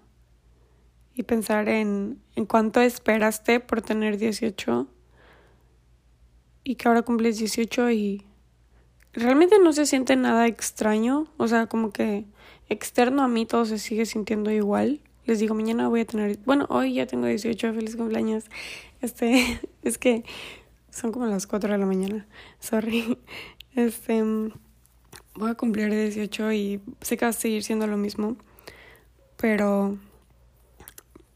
y 1.15 1.23
pensar 1.23 1.67
en 1.67 2.21
en 2.35 2.45
cuánto 2.45 2.81
esperaste 2.81 3.59
por 3.59 3.81
tener 3.81 4.17
18 4.17 4.87
y 6.63 6.75
que 6.75 6.87
ahora 6.87 7.01
cumples 7.01 7.37
18 7.39 7.91
y 7.91 8.25
realmente 9.13 9.60
no 9.60 9.74
se 9.74 9.86
siente 9.86 10.15
nada 10.15 10.47
extraño, 10.47 11.28
o 11.38 11.47
sea, 11.47 11.67
como 11.67 11.91
que 11.91 12.26
externo 12.69 13.24
a 13.24 13.28
mí 13.28 13.45
todo 13.45 13.65
se 13.65 13.78
sigue 13.78 14.06
sintiendo 14.06 14.52
igual. 14.52 15.02
Les 15.26 15.39
digo, 15.39 15.54
mañana 15.54 15.88
voy 15.88 16.02
a 16.02 16.06
tener, 16.06 16.39
bueno, 16.45 16.65
hoy 16.69 16.95
ya 16.95 17.06
tengo 17.06 17.28
18, 17.28 17.74
feliz 17.74 17.95
cumpleaños. 17.95 18.45
Este, 19.02 19.60
es 19.84 19.97
que 19.97 20.24
son 20.89 21.12
como 21.12 21.26
las 21.26 21.47
4 21.47 21.71
de 21.71 21.78
la 21.78 21.86
mañana, 21.86 22.28
sorry. 22.60 23.17
Este, 23.76 24.21
voy 25.36 25.50
a 25.50 25.56
cumplir 25.56 25.89
18 25.89 26.52
y 26.52 26.82
sé 27.02 27.17
que 27.17 27.26
va 27.26 27.30
a 27.30 27.34
seguir 27.34 27.63
siendo 27.63 27.88
lo 27.88 27.97
mismo, 27.97 28.36
pero, 29.38 29.97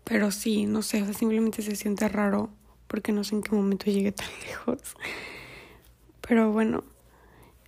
pero 0.04 0.32
sí, 0.32 0.66
no 0.66 0.82
sé, 0.82 1.02
o 1.02 1.06
sea, 1.06 1.14
simplemente 1.14 1.62
se 1.62 1.76
siente 1.76 2.08
raro 2.10 2.50
porque 2.88 3.12
no 3.12 3.24
sé 3.24 3.36
en 3.36 3.42
qué 3.42 3.56
momento 3.56 3.86
llegué 3.86 4.12
tan 4.12 4.28
lejos. 4.48 4.96
Pero 6.22 6.52
bueno, 6.52 6.84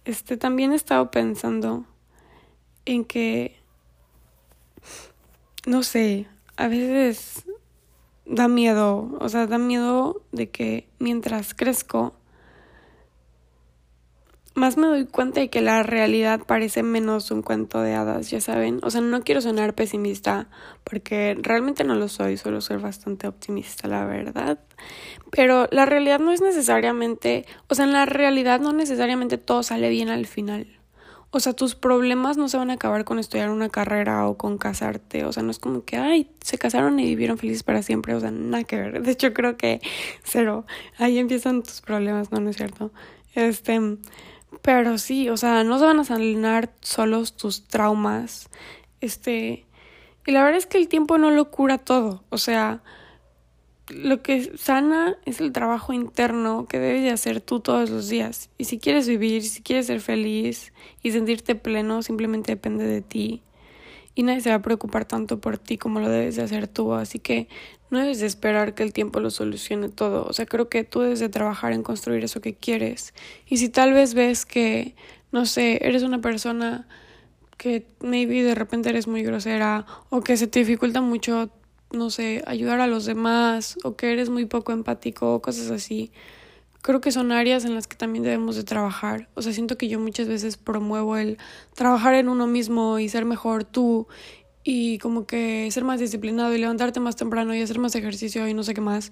este, 0.07 0.37
también 0.37 0.71
he 0.71 0.75
estado 0.75 1.11
pensando 1.11 1.83
en 2.85 3.03
que, 3.03 3.57
no 5.65 5.83
sé, 5.83 6.27
a 6.55 6.69
veces 6.69 7.43
da 8.25 8.47
miedo, 8.47 9.17
o 9.19 9.27
sea, 9.27 9.47
da 9.47 9.57
miedo 9.57 10.21
de 10.31 10.49
que 10.49 10.87
mientras 10.97 11.53
crezco, 11.53 12.13
más 14.57 14.75
me 14.75 14.87
doy 14.87 15.05
cuenta 15.05 15.39
de 15.39 15.49
que 15.49 15.61
la 15.61 15.83
realidad 15.83 16.41
parece 16.45 16.83
menos 16.83 17.31
un 17.31 17.41
cuento 17.41 17.81
de 17.81 17.93
hadas, 17.93 18.29
ya 18.29 18.41
saben. 18.41 18.79
O 18.83 18.89
sea, 18.89 19.01
no 19.01 19.21
quiero 19.21 19.39
sonar 19.39 19.75
pesimista 19.75 20.49
porque 20.83 21.37
realmente 21.39 21.83
no 21.83 21.95
lo 21.95 22.07
soy, 22.07 22.37
solo 22.37 22.59
soy 22.61 22.77
bastante 22.77 23.27
optimista, 23.27 23.87
la 23.87 24.05
verdad. 24.05 24.59
Pero 25.31 25.67
la 25.71 25.85
realidad 25.85 26.19
no 26.19 26.31
es 26.31 26.41
necesariamente, 26.41 27.45
o 27.69 27.75
sea, 27.75 27.85
en 27.85 27.93
la 27.93 28.05
realidad 28.05 28.59
no 28.59 28.73
necesariamente 28.73 29.37
todo 29.37 29.63
sale 29.63 29.89
bien 29.89 30.09
al 30.09 30.25
final. 30.25 30.67
O 31.29 31.39
sea, 31.39 31.53
tus 31.53 31.75
problemas 31.75 32.37
no 32.37 32.47
se 32.47 32.57
van 32.57 32.69
a 32.69 32.73
acabar 32.73 33.03
con 33.03 33.19
estudiar 33.19 33.49
una 33.49 33.69
carrera 33.69 34.27
o 34.27 34.37
con 34.37 34.57
casarte. 34.57 35.25
O 35.25 35.33
sea, 35.33 35.43
no 35.43 35.51
es 35.51 35.59
como 35.59 35.83
que, 35.83 35.97
ay, 35.97 36.31
se 36.41 36.57
casaron 36.57 36.99
y 36.99 37.05
vivieron 37.05 37.37
felices 37.37 37.63
para 37.63 37.83
siempre. 37.83 38.15
O 38.15 38.19
sea, 38.19 38.31
nada 38.31 38.63
que 38.63 38.77
ver. 38.77 39.01
De 39.03 39.11
hecho, 39.11 39.33
creo 39.33 39.57
que 39.57 39.81
cero. 40.23 40.65
Ahí 40.97 41.19
empiezan 41.19 41.63
tus 41.63 41.81
problemas, 41.81 42.31
no, 42.31 42.39
no 42.39 42.49
es 42.49 42.55
cierto. 42.55 42.91
Este, 43.35 43.79
pero 44.61 44.97
sí, 44.97 45.29
o 45.29 45.37
sea, 45.37 45.63
no 45.63 45.79
se 45.79 45.85
van 45.85 45.99
a 45.99 46.03
sanar 46.03 46.71
solos 46.81 47.35
tus 47.35 47.67
traumas. 47.67 48.49
Este, 49.01 49.65
y 50.25 50.31
la 50.31 50.43
verdad 50.43 50.57
es 50.57 50.65
que 50.65 50.77
el 50.77 50.87
tiempo 50.87 51.17
no 51.17 51.31
lo 51.31 51.51
cura 51.51 51.77
todo. 51.77 52.23
O 52.29 52.37
sea, 52.37 52.81
lo 53.89 54.21
que 54.21 54.57
sana 54.57 55.17
es 55.25 55.39
el 55.39 55.53
trabajo 55.53 55.93
interno 55.93 56.65
que 56.67 56.79
debes 56.79 57.03
de 57.03 57.11
hacer 57.11 57.41
tú 57.41 57.59
todos 57.59 57.89
los 57.89 58.09
días. 58.09 58.49
Y 58.57 58.65
si 58.65 58.79
quieres 58.79 59.07
vivir, 59.07 59.43
si 59.43 59.61
quieres 59.61 59.87
ser 59.87 60.01
feliz 60.01 60.73
y 61.01 61.11
sentirte 61.11 61.55
pleno, 61.55 62.01
simplemente 62.03 62.51
depende 62.53 62.85
de 62.85 63.01
ti. 63.01 63.41
Y 64.17 64.23
nadie 64.23 64.41
se 64.41 64.49
va 64.49 64.55
a 64.55 64.61
preocupar 64.63 65.05
tanto 65.05 65.39
por 65.39 65.59
ti 65.59 65.77
como 65.77 65.99
lo 65.99 66.09
debes 66.09 66.35
de 66.37 66.41
hacer 66.41 66.67
tú. 66.67 66.95
Así 66.95 67.19
que 67.19 67.47
no 67.91 67.99
debes 67.99 68.19
de 68.19 68.25
esperar 68.25 68.73
que 68.73 68.81
el 68.81 68.91
tiempo 68.91 69.19
lo 69.19 69.29
solucione 69.29 69.89
todo. 69.89 70.25
O 70.25 70.33
sea, 70.33 70.47
creo 70.47 70.69
que 70.69 70.83
tú 70.83 71.01
debes 71.01 71.19
de 71.19 71.29
trabajar 71.29 71.71
en 71.71 71.83
construir 71.83 72.23
eso 72.23 72.41
que 72.41 72.55
quieres. 72.55 73.13
Y 73.45 73.57
si 73.57 73.69
tal 73.69 73.93
vez 73.93 74.15
ves 74.15 74.47
que, 74.47 74.95
no 75.31 75.45
sé, 75.45 75.77
eres 75.85 76.01
una 76.01 76.19
persona 76.19 76.87
que 77.57 77.85
maybe 78.01 78.41
de 78.41 78.55
repente 78.55 78.89
eres 78.89 79.07
muy 79.07 79.21
grosera 79.21 79.85
o 80.09 80.21
que 80.21 80.35
se 80.35 80.47
te 80.47 80.59
dificulta 80.61 80.99
mucho 81.01 81.51
no 81.91 82.09
sé, 82.09 82.43
ayudar 82.47 82.81
a 82.81 82.87
los 82.87 83.05
demás 83.05 83.77
o 83.83 83.95
que 83.95 84.11
eres 84.11 84.29
muy 84.29 84.45
poco 84.45 84.71
empático 84.71 85.35
o 85.35 85.41
cosas 85.43 85.69
así. 85.69 86.11
Creo 86.81 87.01
que 87.01 87.11
son 87.11 87.31
áreas 87.31 87.65
en 87.65 87.75
las 87.75 87.87
que 87.87 87.97
también 87.97 88.23
debemos 88.23 88.55
de 88.55 88.63
trabajar. 88.63 89.29
O 89.33 89.41
sea, 89.41 89.53
siento 89.53 89.77
que 89.77 89.87
yo 89.87 89.99
muchas 89.99 90.27
veces 90.27 90.57
promuevo 90.57 91.17
el 91.17 91.37
trabajar 91.75 92.13
en 92.15 92.29
uno 92.29 92.47
mismo 92.47 92.99
y 92.99 93.09
ser 93.09 93.25
mejor 93.25 93.63
tú 93.63 94.07
y 94.63 94.97
como 94.99 95.25
que 95.25 95.69
ser 95.71 95.83
más 95.83 95.99
disciplinado 95.99 96.53
y 96.53 96.59
levantarte 96.59 96.99
más 96.99 97.15
temprano 97.15 97.55
y 97.55 97.61
hacer 97.61 97.79
más 97.79 97.95
ejercicio 97.95 98.47
y 98.47 98.53
no 98.53 98.63
sé 98.63 98.73
qué 98.73 98.81
más. 98.81 99.09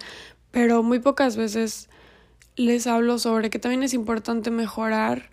Pero 0.52 0.84
muy 0.84 1.00
pocas 1.00 1.38
veces 1.38 1.90
les 2.56 2.88
hablo 2.88 3.20
sobre 3.20 3.50
que 3.50 3.60
también 3.60 3.84
es 3.84 3.94
importante 3.94 4.52
mejorar 4.52 5.30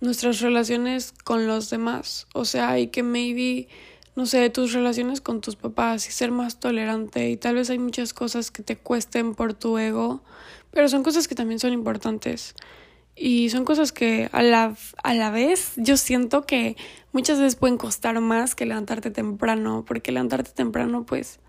nuestras 0.00 0.40
relaciones 0.40 1.12
con 1.24 1.46
los 1.46 1.70
demás. 1.70 2.26
O 2.34 2.44
sea, 2.44 2.78
y 2.78 2.88
que 2.88 3.02
maybe 3.02 3.68
no 4.16 4.26
sé, 4.26 4.50
tus 4.50 4.72
relaciones 4.72 5.20
con 5.20 5.40
tus 5.40 5.56
papás 5.56 6.06
y 6.08 6.12
ser 6.12 6.30
más 6.30 6.58
tolerante 6.58 7.30
y 7.30 7.36
tal 7.36 7.54
vez 7.54 7.70
hay 7.70 7.78
muchas 7.78 8.12
cosas 8.12 8.50
que 8.50 8.62
te 8.62 8.76
cuesten 8.76 9.34
por 9.34 9.54
tu 9.54 9.78
ego, 9.78 10.22
pero 10.70 10.88
son 10.88 11.02
cosas 11.02 11.28
que 11.28 11.34
también 11.34 11.58
son 11.58 11.72
importantes. 11.72 12.54
Y 13.16 13.50
son 13.50 13.64
cosas 13.64 13.92
que 13.92 14.30
a 14.32 14.42
la, 14.42 14.74
a 15.02 15.14
la 15.14 15.30
vez 15.30 15.72
yo 15.76 15.96
siento 15.96 16.46
que 16.46 16.76
muchas 17.12 17.38
veces 17.38 17.56
pueden 17.56 17.76
costar 17.76 18.18
más 18.20 18.54
que 18.54 18.66
levantarte 18.66 19.10
temprano, 19.10 19.84
porque 19.86 20.12
levantarte 20.12 20.52
temprano 20.52 21.04
pues 21.04 21.40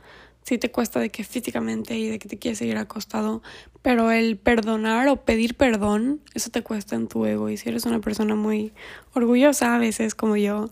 sí 0.43 0.57
te 0.57 0.71
cuesta 0.71 0.99
de 0.99 1.09
que 1.09 1.23
físicamente 1.23 1.97
y 1.97 2.07
de 2.07 2.19
que 2.19 2.27
te 2.27 2.37
quieres 2.37 2.57
seguir 2.57 2.77
acostado, 2.77 3.41
pero 3.81 4.11
el 4.11 4.37
perdonar 4.37 5.07
o 5.07 5.17
pedir 5.23 5.55
perdón, 5.55 6.21
eso 6.33 6.49
te 6.49 6.63
cuesta 6.63 6.95
en 6.95 7.07
tu 7.07 7.25
ego. 7.25 7.49
Y 7.49 7.57
si 7.57 7.69
eres 7.69 7.85
una 7.85 7.99
persona 7.99 8.35
muy 8.35 8.73
orgullosa 9.13 9.75
a 9.75 9.79
veces 9.79 10.15
como 10.15 10.37
yo, 10.37 10.69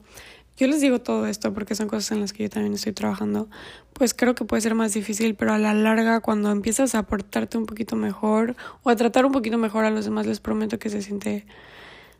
yo 0.59 0.67
les 0.67 0.81
digo 0.81 0.99
todo 0.99 1.25
esto 1.25 1.53
porque 1.53 1.73
son 1.73 1.87
cosas 1.87 2.11
en 2.11 2.19
las 2.19 2.33
que 2.33 2.43
yo 2.43 2.49
también 2.49 2.73
estoy 2.73 2.91
trabajando, 2.91 3.47
pues 3.93 4.13
creo 4.13 4.35
que 4.35 4.43
puede 4.43 4.61
ser 4.61 4.75
más 4.75 4.93
difícil, 4.93 5.35
pero 5.35 5.53
a 5.53 5.57
la 5.57 5.73
larga 5.73 6.19
cuando 6.19 6.51
empiezas 6.51 6.95
a 6.95 7.03
portarte 7.03 7.57
un 7.57 7.65
poquito 7.65 7.95
mejor 7.95 8.57
o 8.83 8.89
a 8.89 8.95
tratar 8.97 9.25
un 9.25 9.31
poquito 9.31 9.57
mejor 9.57 9.85
a 9.85 9.89
los 9.89 10.03
demás, 10.03 10.25
les 10.25 10.41
prometo 10.41 10.77
que 10.77 10.89
se 10.89 11.01
siente 11.01 11.45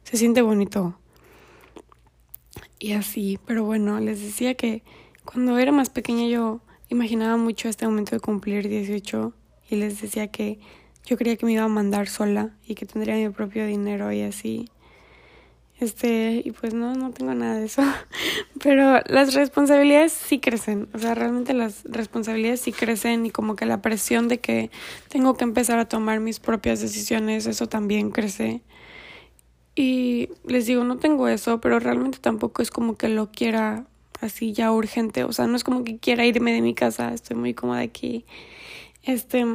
se 0.03 0.15
siente 0.15 0.41
bonito. 0.41 0.97
Y 2.79 2.93
así, 2.93 3.39
pero 3.45 3.65
bueno, 3.65 3.99
les 3.99 4.21
decía 4.21 4.55
que 4.55 4.83
cuando 5.25 5.57
era 5.57 5.73
más 5.73 5.89
pequeña 5.89 6.25
yo 6.27 6.61
imaginaba 6.87 7.35
mucho 7.35 7.67
este 7.67 7.85
momento 7.85 8.15
de 8.15 8.21
cumplir 8.21 8.69
18 8.69 9.33
y 9.69 9.75
les 9.75 10.01
decía 10.01 10.27
que 10.27 10.59
yo 11.05 11.17
creía 11.17 11.35
que 11.35 11.45
me 11.45 11.51
iba 11.51 11.63
a 11.63 11.67
mandar 11.67 12.07
sola 12.07 12.55
y 12.65 12.75
que 12.75 12.85
tendría 12.85 13.15
mi 13.15 13.29
propio 13.33 13.65
dinero 13.65 14.13
y 14.13 14.21
así. 14.21 14.69
Este, 15.79 16.41
y 16.43 16.51
pues 16.51 16.73
no, 16.73 16.93
no 16.93 17.11
tengo 17.11 17.33
nada 17.33 17.55
de 17.55 17.65
eso. 17.65 17.81
Pero 18.63 18.99
las 19.07 19.33
responsabilidades 19.33 20.11
sí 20.11 20.39
crecen. 20.39 20.89
O 20.93 20.99
sea, 20.99 21.15
realmente 21.15 21.53
las 21.53 21.83
responsabilidades 21.85 22.61
sí 22.61 22.73
crecen 22.73 23.25
y 23.25 23.31
como 23.31 23.55
que 23.55 23.65
la 23.65 23.81
presión 23.81 24.27
de 24.27 24.39
que 24.39 24.71
tengo 25.07 25.35
que 25.35 25.45
empezar 25.45 25.79
a 25.79 25.85
tomar 25.85 26.19
mis 26.19 26.39
propias 26.39 26.81
decisiones, 26.81 27.45
eso 27.45 27.67
también 27.67 28.11
crece. 28.11 28.61
Y 29.73 30.29
les 30.45 30.65
digo, 30.65 30.83
no 30.83 30.97
tengo 30.97 31.29
eso, 31.29 31.61
pero 31.61 31.79
realmente 31.79 32.17
tampoco 32.19 32.61
es 32.61 32.71
como 32.71 32.97
que 32.97 33.07
lo 33.07 33.31
quiera 33.31 33.85
así 34.19 34.51
ya 34.51 34.73
urgente. 34.73 35.23
O 35.23 35.31
sea, 35.31 35.47
no 35.47 35.55
es 35.55 35.63
como 35.63 35.85
que 35.85 35.97
quiera 35.97 36.25
irme 36.25 36.51
de 36.51 36.61
mi 36.61 36.73
casa, 36.73 37.13
estoy 37.13 37.37
muy 37.37 37.53
cómoda 37.53 37.79
aquí. 37.79 38.25
Este, 39.03 39.45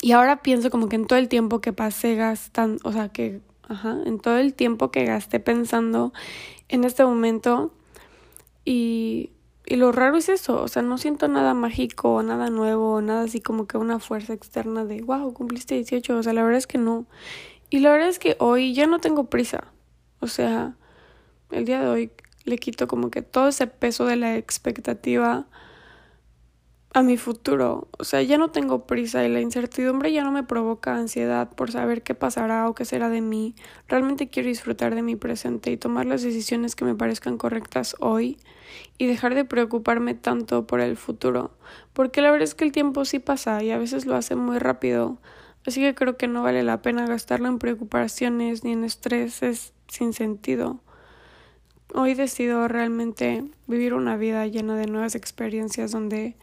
y 0.00 0.10
ahora 0.10 0.42
pienso 0.42 0.70
como 0.70 0.88
que 0.88 0.96
en 0.96 1.06
todo 1.06 1.20
el 1.20 1.28
tiempo 1.28 1.60
que 1.60 1.72
pasé 1.72 2.16
gastando, 2.16 2.80
o 2.82 2.92
sea, 2.92 3.10
que 3.10 3.40
Ajá, 3.72 3.96
en 4.04 4.18
todo 4.18 4.36
el 4.36 4.52
tiempo 4.52 4.90
que 4.90 5.06
gasté 5.06 5.40
pensando 5.40 6.12
en 6.68 6.84
este 6.84 7.06
momento. 7.06 7.72
Y, 8.66 9.30
y 9.64 9.76
lo 9.76 9.92
raro 9.92 10.18
es 10.18 10.28
eso, 10.28 10.62
o 10.62 10.68
sea, 10.68 10.82
no 10.82 10.98
siento 10.98 11.26
nada 11.26 11.54
mágico, 11.54 12.22
nada 12.22 12.50
nuevo, 12.50 13.00
nada 13.00 13.22
así 13.22 13.40
como 13.40 13.66
que 13.66 13.78
una 13.78 13.98
fuerza 13.98 14.34
externa 14.34 14.84
de, 14.84 15.00
wow, 15.00 15.32
cumpliste 15.32 15.74
18, 15.74 16.18
o 16.18 16.22
sea, 16.22 16.34
la 16.34 16.42
verdad 16.42 16.58
es 16.58 16.66
que 16.66 16.76
no. 16.76 17.06
Y 17.70 17.78
la 17.78 17.92
verdad 17.92 18.10
es 18.10 18.18
que 18.18 18.36
hoy 18.40 18.74
ya 18.74 18.86
no 18.86 18.98
tengo 18.98 19.30
prisa, 19.30 19.72
o 20.20 20.26
sea, 20.26 20.76
el 21.50 21.64
día 21.64 21.80
de 21.80 21.88
hoy 21.88 22.10
le 22.44 22.58
quito 22.58 22.86
como 22.88 23.10
que 23.10 23.22
todo 23.22 23.48
ese 23.48 23.66
peso 23.66 24.04
de 24.04 24.16
la 24.16 24.36
expectativa 24.36 25.46
a 26.94 27.02
mi 27.02 27.16
futuro. 27.16 27.88
O 27.98 28.04
sea, 28.04 28.22
ya 28.22 28.36
no 28.38 28.50
tengo 28.50 28.86
prisa 28.86 29.24
y 29.24 29.28
la 29.28 29.40
incertidumbre 29.40 30.12
ya 30.12 30.24
no 30.24 30.32
me 30.32 30.42
provoca 30.42 30.94
ansiedad 30.94 31.50
por 31.50 31.72
saber 31.72 32.02
qué 32.02 32.14
pasará 32.14 32.68
o 32.68 32.74
qué 32.74 32.84
será 32.84 33.08
de 33.08 33.22
mí. 33.22 33.54
Realmente 33.88 34.28
quiero 34.28 34.48
disfrutar 34.48 34.94
de 34.94 35.02
mi 35.02 35.16
presente 35.16 35.70
y 35.70 35.76
tomar 35.76 36.06
las 36.06 36.22
decisiones 36.22 36.76
que 36.76 36.84
me 36.84 36.94
parezcan 36.94 37.38
correctas 37.38 37.96
hoy 38.00 38.38
y 38.98 39.06
dejar 39.06 39.34
de 39.34 39.44
preocuparme 39.44 40.14
tanto 40.14 40.66
por 40.66 40.80
el 40.80 40.96
futuro. 40.96 41.52
Porque 41.94 42.20
la 42.20 42.30
verdad 42.30 42.44
es 42.44 42.54
que 42.54 42.64
el 42.64 42.72
tiempo 42.72 43.04
sí 43.04 43.18
pasa 43.18 43.62
y 43.62 43.70
a 43.70 43.78
veces 43.78 44.04
lo 44.04 44.14
hace 44.14 44.36
muy 44.36 44.58
rápido. 44.58 45.18
Así 45.66 45.80
que 45.80 45.94
creo 45.94 46.16
que 46.16 46.28
no 46.28 46.42
vale 46.42 46.62
la 46.62 46.82
pena 46.82 47.06
gastarlo 47.06 47.48
en 47.48 47.58
preocupaciones 47.58 48.64
ni 48.64 48.72
en 48.72 48.84
estrés 48.84 49.72
sin 49.88 50.12
sentido. 50.12 50.80
Hoy 51.94 52.14
decido 52.14 52.68
realmente 52.68 53.44
vivir 53.66 53.94
una 53.94 54.16
vida 54.16 54.46
llena 54.46 54.76
de 54.76 54.86
nuevas 54.86 55.14
experiencias 55.14 55.92
donde 55.92 56.36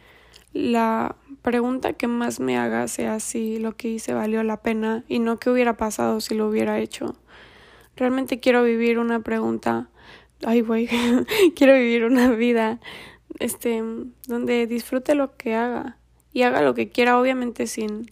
la 0.53 1.15
pregunta 1.41 1.93
que 1.93 2.07
más 2.07 2.39
me 2.39 2.57
haga 2.57 2.87
sea 2.87 3.19
si 3.19 3.59
lo 3.59 3.75
que 3.75 3.89
hice 3.89 4.13
valió 4.13 4.43
la 4.43 4.61
pena 4.61 5.03
y 5.07 5.19
no 5.19 5.37
qué 5.37 5.49
hubiera 5.49 5.77
pasado 5.77 6.21
si 6.21 6.35
lo 6.35 6.47
hubiera 6.47 6.79
hecho. 6.79 7.15
Realmente 7.95 8.39
quiero 8.39 8.63
vivir 8.63 8.99
una 8.99 9.21
pregunta, 9.21 9.89
ay 10.45 10.61
güey, 10.61 10.87
quiero 11.55 11.73
vivir 11.73 12.05
una 12.05 12.31
vida 12.31 12.79
este 13.39 13.83
donde 14.27 14.67
disfrute 14.67 15.15
lo 15.15 15.35
que 15.37 15.55
haga 15.55 15.97
y 16.33 16.43
haga 16.43 16.61
lo 16.61 16.73
que 16.73 16.89
quiera 16.89 17.19
obviamente 17.19 17.67
sin 17.67 18.11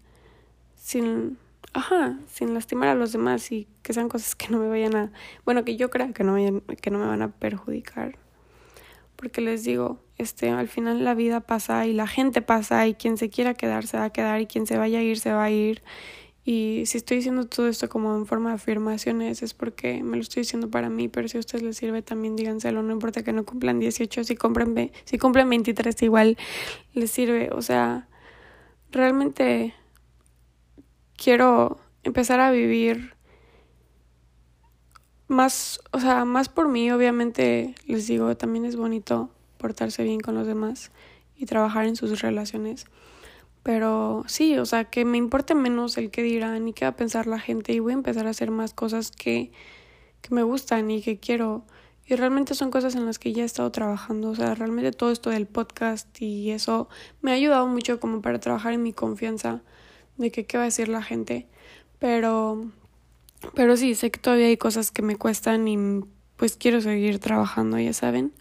sin 0.75 1.37
ajá, 1.73 2.17
sin 2.27 2.53
lastimar 2.53 2.89
a 2.89 2.95
los 2.95 3.11
demás 3.11 3.51
y 3.51 3.67
que 3.83 3.93
sean 3.93 4.09
cosas 4.09 4.35
que 4.35 4.49
no 4.49 4.59
me 4.59 4.67
vayan 4.67 4.95
a, 4.95 5.11
bueno, 5.45 5.63
que 5.63 5.75
yo 5.77 5.89
crea 5.89 6.11
que 6.11 6.23
no 6.23 6.33
vayan, 6.33 6.61
que 6.61 6.91
no 6.91 6.97
me 6.99 7.05
van 7.05 7.21
a 7.21 7.31
perjudicar. 7.31 8.17
Porque 9.15 9.41
les 9.41 9.63
digo, 9.63 9.99
este, 10.17 10.49
al 10.49 10.67
final 10.67 11.03
la 11.03 11.13
vida 11.13 11.41
pasa 11.41 11.85
y 11.85 11.93
la 11.93 12.07
gente 12.07 12.41
pasa 12.41 12.87
y 12.87 12.95
quien 12.95 13.17
se 13.17 13.29
quiera 13.29 13.53
quedar 13.53 13.85
se 13.85 13.97
va 13.97 14.05
a 14.05 14.09
quedar 14.09 14.41
y 14.41 14.47
quien 14.47 14.65
se 14.65 14.77
vaya 14.77 14.99
a 14.99 15.01
ir 15.03 15.19
se 15.19 15.31
va 15.31 15.45
a 15.45 15.51
ir. 15.51 15.83
Y 16.43 16.83
si 16.85 16.97
estoy 16.97 17.17
diciendo 17.17 17.45
todo 17.45 17.67
esto 17.67 17.89
como 17.89 18.15
en 18.15 18.25
forma 18.25 18.49
de 18.51 18.55
afirmaciones 18.55 19.43
es 19.43 19.53
porque 19.53 20.01
me 20.01 20.15
lo 20.15 20.21
estoy 20.21 20.43
diciendo 20.43 20.71
para 20.71 20.89
mí, 20.89 21.09
pero 21.09 21.27
si 21.27 21.37
a 21.37 21.41
ustedes 21.41 21.61
les 21.61 21.77
sirve 21.77 22.01
también 22.01 22.37
díganselo, 22.37 22.81
no 22.83 22.93
importa 22.93 23.21
que 23.21 23.33
no 23.33 23.45
cumplan 23.45 23.79
18, 23.79 24.23
si 24.23 24.35
cumplen, 24.35 24.91
si 25.03 25.17
cumplen 25.17 25.49
23 25.49 26.01
igual 26.03 26.37
les 26.93 27.11
sirve. 27.11 27.49
O 27.51 27.61
sea, 27.61 28.07
realmente 28.91 29.73
quiero 31.17 31.79
empezar 32.03 32.39
a 32.39 32.49
vivir 32.49 33.13
más, 35.27 35.81
o 35.91 35.99
sea, 35.99 36.23
más 36.25 36.47
por 36.47 36.69
mí, 36.69 36.89
obviamente 36.91 37.75
les 37.85 38.07
digo, 38.07 38.37
también 38.37 38.65
es 38.65 38.77
bonito 38.77 39.31
portarse 39.57 40.03
bien 40.03 40.19
con 40.19 40.35
los 40.35 40.47
demás 40.47 40.91
y 41.35 41.45
trabajar 41.45 41.85
en 41.85 41.95
sus 41.95 42.21
relaciones. 42.21 42.85
Pero 43.63 44.23
sí, 44.27 44.57
o 44.57 44.65
sea, 44.65 44.85
que 44.85 45.03
me 45.03 45.17
importe 45.17 45.53
menos 45.53 45.97
el 45.97 46.09
que 46.09 46.23
dirán 46.23 46.67
y 46.67 46.73
qué 46.73 46.85
va 46.85 46.91
a 46.91 46.95
pensar 46.95 47.27
la 47.27 47.39
gente 47.39 47.73
y 47.73 47.79
voy 47.79 47.91
a 47.91 47.95
empezar 47.95 48.25
a 48.25 48.29
hacer 48.29 48.49
más 48.49 48.73
cosas 48.73 49.11
que, 49.11 49.51
que 50.21 50.33
me 50.33 50.43
gustan 50.43 50.89
y 50.89 51.01
que 51.01 51.19
quiero. 51.19 51.65
Y 52.05 52.15
realmente 52.15 52.55
son 52.55 52.71
cosas 52.71 52.95
en 52.95 53.05
las 53.05 53.19
que 53.19 53.33
ya 53.33 53.43
he 53.43 53.45
estado 53.45 53.69
trabajando. 53.71 54.29
O 54.29 54.35
sea, 54.35 54.55
realmente 54.55 54.93
todo 54.93 55.11
esto 55.11 55.29
del 55.29 55.47
podcast 55.47 56.21
y 56.21 56.51
eso 56.51 56.87
me 57.21 57.31
ha 57.31 57.33
ayudado 57.33 57.67
mucho 57.67 57.99
como 57.99 58.21
para 58.21 58.39
trabajar 58.39 58.71
en 58.71 58.83
mi 58.83 58.93
confianza 58.93 59.61
de 60.15 60.31
que 60.31 60.45
qué 60.45 60.57
va 60.57 60.63
a 60.63 60.67
decir 60.67 60.87
la 60.87 61.03
gente. 61.03 61.47
Pero, 61.99 62.71
pero 63.53 63.75
sí, 63.75 63.95
sé 63.95 64.11
que 64.11 64.19
todavía 64.19 64.47
hay 64.47 64.57
cosas 64.57 64.91
que 64.91 65.01
me 65.01 65.17
cuestan 65.17 65.67
y 65.67 65.77
pues 66.37 66.55
quiero 66.55 66.79
seguir 66.79 67.19
trabajando, 67.19 67.77
ya 67.79 67.91
saben. 67.91 68.31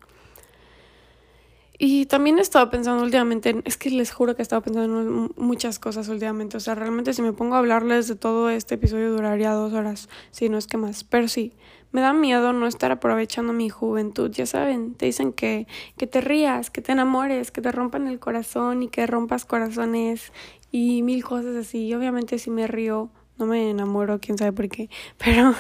Y 1.79 2.07
también 2.07 2.39
he 2.39 2.43
estado 2.43 2.71
pensando 2.71 3.03
últimamente, 3.03 3.63
es 3.65 3.77
que 3.77 3.91
les 3.91 4.11
juro 4.11 4.35
que 4.35 4.43
he 4.43 4.45
estado 4.45 4.63
pensando 4.63 5.01
en 5.01 5.31
muchas 5.37 5.79
cosas 5.79 6.09
últimamente. 6.09 6.57
O 6.57 6.61
sea, 6.61 6.75
realmente 6.75 7.13
si 7.13 7.23
me 7.23 7.33
pongo 7.33 7.55
a 7.55 7.59
hablarles 7.59 8.09
de 8.09 8.17
todo 8.17 8.49
este 8.49 8.77
episodio 8.77 9.13
duraría 9.13 9.53
dos 9.53 9.73
horas, 9.73 10.09
si 10.31 10.49
no 10.49 10.57
es 10.57 10.67
que 10.67 10.79
más. 10.79 11.05
Pero 11.05 11.29
sí, 11.29 11.53
me 11.93 12.01
da 12.01 12.13
miedo 12.13 12.53
no 12.53 12.67
estar 12.67 12.93
aprovechando 12.93 13.53
mi 13.53 13.69
juventud. 13.69 14.31
Ya 14.31 14.47
saben, 14.47 14.95
te 14.95 15.07
dicen 15.07 15.33
que, 15.33 15.67
que 15.99 16.07
te 16.07 16.21
rías, 16.21 16.71
que 16.71 16.81
te 16.81 16.93
enamores, 16.93 17.51
que 17.51 17.61
te 17.61 17.73
rompan 17.73 18.07
el 18.07 18.19
corazón 18.21 18.83
y 18.83 18.89
que 18.89 19.07
rompas 19.07 19.45
corazones 19.45 20.33
y 20.71 21.03
mil 21.03 21.25
cosas 21.25 21.57
así. 21.57 21.87
Y 21.87 21.95
obviamente 21.95 22.39
si 22.39 22.51
me 22.51 22.67
río, 22.67 23.11
no 23.39 23.47
me 23.47 23.71
enamoro, 23.71 24.21
quién 24.21 24.39
sabe 24.39 24.53
por 24.53 24.69
qué, 24.69 24.89
pero 25.19 25.55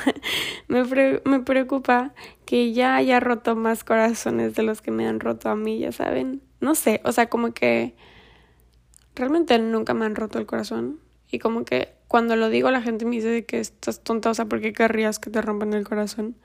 me, 0.68 0.84
me 1.24 1.40
preocupa 1.40 2.14
que 2.44 2.72
ya 2.72 2.96
haya 2.96 3.20
roto 3.20 3.56
más 3.56 3.84
corazones 3.84 4.54
de 4.54 4.62
los 4.62 4.82
que 4.82 4.90
me 4.90 5.06
han 5.06 5.20
roto 5.20 5.48
a 5.48 5.56
mí, 5.56 5.78
ya 5.78 5.92
saben. 5.92 6.42
No 6.60 6.74
sé, 6.74 7.00
o 7.04 7.12
sea, 7.12 7.28
como 7.28 7.52
que 7.52 7.94
realmente 9.14 9.58
nunca 9.58 9.94
me 9.94 10.06
han 10.06 10.14
roto 10.14 10.38
el 10.38 10.46
corazón 10.46 11.00
y 11.30 11.38
como 11.38 11.64
que 11.64 11.94
cuando 12.08 12.36
lo 12.36 12.48
digo 12.50 12.70
la 12.70 12.82
gente 12.82 13.04
me 13.04 13.16
dice 13.16 13.44
que 13.44 13.60
estás 13.60 14.02
tonta, 14.02 14.30
o 14.30 14.34
sea, 14.34 14.46
¿por 14.46 14.60
qué 14.60 14.72
querrías 14.72 15.18
que 15.18 15.30
te 15.30 15.42
rompan 15.42 15.72
el 15.74 15.86
corazón? 15.86 16.36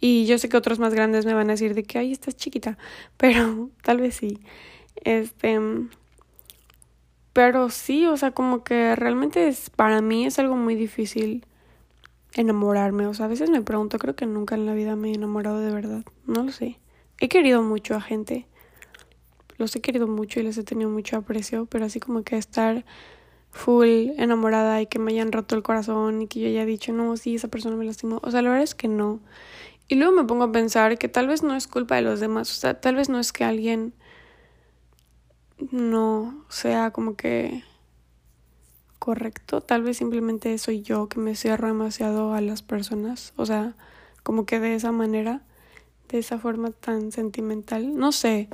Y 0.00 0.26
yo 0.26 0.38
sé 0.38 0.48
que 0.48 0.56
otros 0.56 0.78
más 0.80 0.94
grandes 0.94 1.26
me 1.26 1.34
van 1.34 1.48
a 1.48 1.52
decir 1.52 1.74
de 1.74 1.84
que, 1.84 1.98
ay, 1.98 2.12
estás 2.12 2.36
chiquita, 2.36 2.78
pero 3.16 3.70
tal 3.82 3.98
vez 3.98 4.16
sí. 4.16 4.40
Este, 4.96 5.60
pero 7.32 7.70
sí, 7.70 8.06
o 8.06 8.16
sea, 8.16 8.32
como 8.32 8.62
que 8.64 8.94
realmente 8.96 9.48
es, 9.48 9.70
para 9.70 10.02
mí 10.02 10.26
es 10.26 10.38
algo 10.38 10.56
muy 10.56 10.74
difícil 10.74 11.46
enamorarme. 12.34 13.06
O 13.06 13.14
sea, 13.14 13.26
a 13.26 13.28
veces 13.28 13.50
me 13.50 13.62
pregunto, 13.62 13.98
creo 13.98 14.14
que 14.14 14.26
nunca 14.26 14.54
en 14.54 14.66
la 14.66 14.74
vida 14.74 14.96
me 14.96 15.10
he 15.10 15.14
enamorado 15.14 15.60
de 15.60 15.72
verdad. 15.72 16.02
No 16.26 16.42
lo 16.42 16.52
sé. 16.52 16.78
He 17.20 17.28
querido 17.28 17.62
mucho 17.62 17.94
a 17.94 18.00
gente. 18.00 18.46
Los 19.58 19.74
he 19.76 19.80
querido 19.80 20.06
mucho 20.06 20.40
y 20.40 20.42
les 20.42 20.58
he 20.58 20.64
tenido 20.64 20.90
mucho 20.90 21.16
aprecio, 21.16 21.66
pero 21.66 21.84
así 21.84 22.00
como 22.00 22.22
que 22.22 22.36
estar 22.36 22.84
full 23.50 24.10
enamorada 24.16 24.80
y 24.80 24.86
que 24.86 24.98
me 24.98 25.12
hayan 25.12 25.30
roto 25.30 25.54
el 25.54 25.62
corazón 25.62 26.22
y 26.22 26.26
que 26.26 26.40
yo 26.40 26.48
haya 26.48 26.64
dicho, 26.64 26.92
no, 26.92 27.16
sí, 27.16 27.34
esa 27.34 27.48
persona 27.48 27.76
me 27.76 27.84
lastimó. 27.84 28.20
O 28.22 28.30
sea, 28.30 28.42
la 28.42 28.48
verdad 28.48 28.64
es 28.64 28.74
que 28.74 28.88
no. 28.88 29.20
Y 29.88 29.96
luego 29.96 30.12
me 30.12 30.24
pongo 30.24 30.44
a 30.44 30.52
pensar 30.52 30.98
que 30.98 31.08
tal 31.08 31.28
vez 31.28 31.42
no 31.42 31.54
es 31.54 31.66
culpa 31.66 31.96
de 31.96 32.02
los 32.02 32.20
demás. 32.20 32.50
O 32.50 32.54
sea, 32.54 32.80
tal 32.80 32.96
vez 32.96 33.08
no 33.08 33.18
es 33.18 33.32
que 33.32 33.44
alguien 33.44 33.94
no 35.70 36.44
sea 36.48 36.90
como 36.90 37.16
que 37.16 37.64
correcto. 38.98 39.60
Tal 39.60 39.82
vez 39.82 39.96
simplemente 39.96 40.56
soy 40.58 40.82
yo 40.82 41.08
que 41.08 41.18
me 41.18 41.34
cierro 41.34 41.66
demasiado 41.66 42.34
a 42.34 42.40
las 42.40 42.62
personas. 42.62 43.32
O 43.36 43.46
sea, 43.46 43.74
como 44.22 44.46
que 44.46 44.60
de 44.60 44.74
esa 44.74 44.92
manera, 44.92 45.42
de 46.08 46.18
esa 46.18 46.38
forma 46.38 46.70
tan 46.70 47.10
sentimental. 47.10 47.96
No 47.96 48.12
sé. 48.12 48.48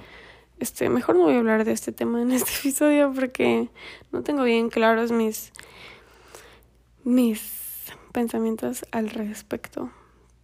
Este, 0.58 0.88
mejor 0.88 1.16
no 1.16 1.24
voy 1.24 1.34
a 1.34 1.38
hablar 1.38 1.64
de 1.64 1.72
este 1.72 1.92
tema 1.92 2.22
en 2.22 2.32
este 2.32 2.50
episodio 2.60 3.12
porque 3.12 3.68
no 4.10 4.22
tengo 4.22 4.42
bien 4.42 4.70
claros 4.70 5.12
mis 5.12 5.52
mis 7.04 7.92
pensamientos 8.12 8.84
al 8.90 9.10
respecto. 9.10 9.90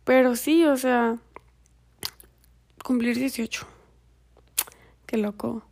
Pero 0.04 0.36
sí, 0.36 0.64
o 0.66 0.76
sea, 0.76 1.18
cumplir 2.84 3.16
18. 3.18 3.66
Qué 5.06 5.16
loco. 5.16 5.62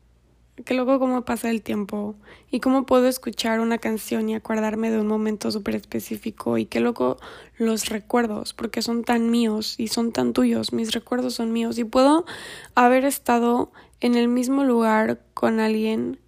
Qué 0.64 0.74
loco 0.74 0.98
cómo 0.98 1.24
pasa 1.24 1.50
el 1.50 1.62
tiempo 1.62 2.14
y 2.50 2.60
cómo 2.60 2.86
puedo 2.86 3.08
escuchar 3.08 3.58
una 3.60 3.78
canción 3.78 4.28
y 4.28 4.34
acordarme 4.34 4.90
de 4.90 5.00
un 5.00 5.06
momento 5.06 5.50
súper 5.50 5.74
específico 5.74 6.58
y 6.58 6.66
qué 6.66 6.78
loco 6.78 7.16
los 7.58 7.88
recuerdos 7.88 8.52
porque 8.52 8.82
son 8.82 9.02
tan 9.02 9.30
míos 9.30 9.74
y 9.78 9.88
son 9.88 10.12
tan 10.12 10.32
tuyos, 10.32 10.72
mis 10.72 10.92
recuerdos 10.92 11.34
son 11.34 11.52
míos 11.52 11.78
y 11.78 11.84
puedo 11.84 12.26
haber 12.74 13.04
estado 13.04 13.72
en 14.00 14.14
el 14.14 14.28
mismo 14.28 14.62
lugar 14.62 15.20
con 15.34 15.58
alguien 15.58 16.20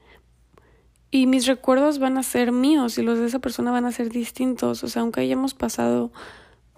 y 1.11 1.27
mis 1.27 1.47
recuerdos 1.47 1.99
van 1.99 2.19
a 2.19 2.23
ser 2.23 2.51
míos 2.51 2.99
y 2.99 3.03
los 3.03 3.19
de 3.19 3.27
esa 3.27 3.39
persona 3.39 3.71
van 3.71 3.85
a 3.85 3.93
ser 3.93 4.09
distintos, 4.09 4.83
o 4.83 4.89
sea, 4.89 5.03
aunque 5.03 5.21
hayamos 5.21 5.55
pasado, 5.55 6.11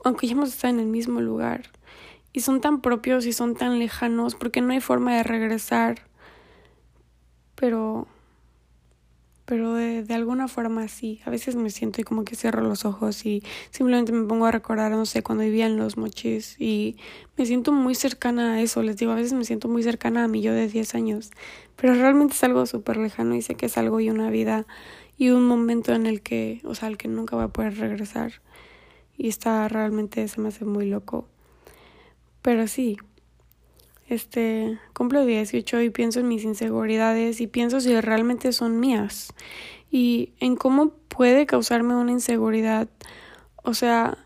aunque 0.04 0.26
hayamos 0.26 0.50
estado 0.50 0.74
en 0.74 0.80
el 0.80 0.86
mismo 0.86 1.20
lugar 1.20 1.70
y 2.32 2.40
son 2.40 2.60
tan 2.60 2.82
propios 2.82 3.24
y 3.24 3.32
son 3.32 3.54
tan 3.54 3.78
lejanos 3.78 4.34
porque 4.34 4.60
no 4.60 4.72
hay 4.72 4.80
forma 4.80 5.14
de 5.14 5.22
regresar 5.22 6.02
pero 7.56 8.06
pero 9.46 9.74
de, 9.74 10.02
de, 10.02 10.14
alguna 10.14 10.48
forma 10.48 10.88
sí. 10.88 11.20
A 11.24 11.30
veces 11.30 11.54
me 11.54 11.70
siento 11.70 12.00
y 12.00 12.04
como 12.04 12.24
que 12.24 12.34
cierro 12.34 12.62
los 12.62 12.84
ojos 12.84 13.24
y 13.24 13.44
simplemente 13.70 14.10
me 14.10 14.26
pongo 14.26 14.46
a 14.46 14.50
recordar, 14.50 14.90
no 14.90 15.06
sé, 15.06 15.22
cuando 15.22 15.44
vivía 15.44 15.66
en 15.66 15.76
los 15.76 15.96
mochis 15.96 16.56
y 16.60 16.96
me 17.36 17.46
siento 17.46 17.70
muy 17.72 17.94
cercana 17.94 18.54
a 18.54 18.60
eso. 18.60 18.82
Les 18.82 18.96
digo, 18.96 19.12
a 19.12 19.14
veces 19.14 19.34
me 19.34 19.44
siento 19.44 19.68
muy 19.68 19.84
cercana 19.84 20.24
a 20.24 20.28
mí 20.28 20.42
yo 20.42 20.52
de 20.52 20.66
10 20.66 20.96
años, 20.96 21.30
pero 21.76 21.94
realmente 21.94 22.34
es 22.34 22.42
algo 22.42 22.66
súper 22.66 22.96
lejano 22.96 23.36
y 23.36 23.42
sé 23.42 23.54
que 23.54 23.66
es 23.66 23.78
algo 23.78 24.00
y 24.00 24.10
una 24.10 24.30
vida 24.30 24.66
y 25.16 25.30
un 25.30 25.46
momento 25.46 25.94
en 25.94 26.06
el 26.06 26.22
que, 26.22 26.60
o 26.64 26.74
sea, 26.74 26.88
al 26.88 26.98
que 26.98 27.08
nunca 27.08 27.36
voy 27.36 27.44
a 27.46 27.48
poder 27.48 27.78
regresar. 27.78 28.42
Y 29.16 29.28
está 29.28 29.66
realmente, 29.68 30.26
se 30.28 30.40
me 30.40 30.48
hace 30.48 30.64
muy 30.64 30.86
loco. 30.86 31.28
Pero 32.42 32.66
sí, 32.66 32.98
este, 34.08 34.78
cumplo 34.92 35.24
18 35.24 35.82
y 35.82 35.90
pienso 35.90 36.20
en 36.20 36.28
mis 36.28 36.44
inseguridades 36.44 37.40
y 37.40 37.46
pienso 37.46 37.80
si 37.80 38.00
realmente 38.00 38.52
son 38.52 38.78
mías. 38.80 39.32
Y 39.90 40.32
en 40.40 40.56
cómo 40.56 40.90
puede 41.08 41.46
causarme 41.46 41.94
una 41.94 42.12
inseguridad, 42.12 42.88
o 43.62 43.74
sea, 43.74 44.18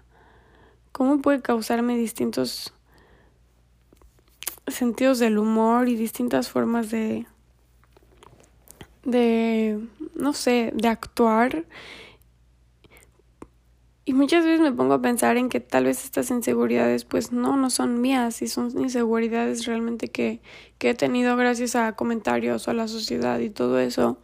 cómo 0.93 1.21
puede 1.21 1.41
causarme 1.41 1.97
distintos 1.97 2.73
sentidos 4.67 5.19
del 5.19 5.39
humor 5.39 5.89
y 5.89 5.97
distintas 5.97 6.49
formas 6.49 6.91
de 6.91 7.27
de 9.05 9.81
no 10.15 10.33
sé, 10.35 10.73
de 10.75 10.89
actuar 10.89 11.65
y 14.11 14.13
muchas 14.13 14.45
veces 14.45 14.61
me 14.61 14.73
pongo 14.73 14.95
a 14.95 15.01
pensar 15.01 15.37
en 15.37 15.49
que 15.49 15.61
tal 15.61 15.85
vez 15.85 16.05
estas 16.05 16.31
inseguridades 16.31 17.05
pues 17.05 17.31
no, 17.31 17.57
no 17.57 17.71
son 17.71 18.01
mías 18.01 18.43
y 18.43 18.49
son 18.49 18.77
inseguridades 18.81 19.67
realmente 19.67 20.09
que, 20.09 20.41
que 20.79 20.91
he 20.91 20.95
tenido 20.95 21.37
gracias 21.37 21.77
a 21.77 21.93
comentarios 21.93 22.67
o 22.67 22.73
a 22.73 22.75
la 22.75 22.89
sociedad 22.89 23.39
y 23.39 23.51
todo 23.51 23.79
eso. 23.79 24.19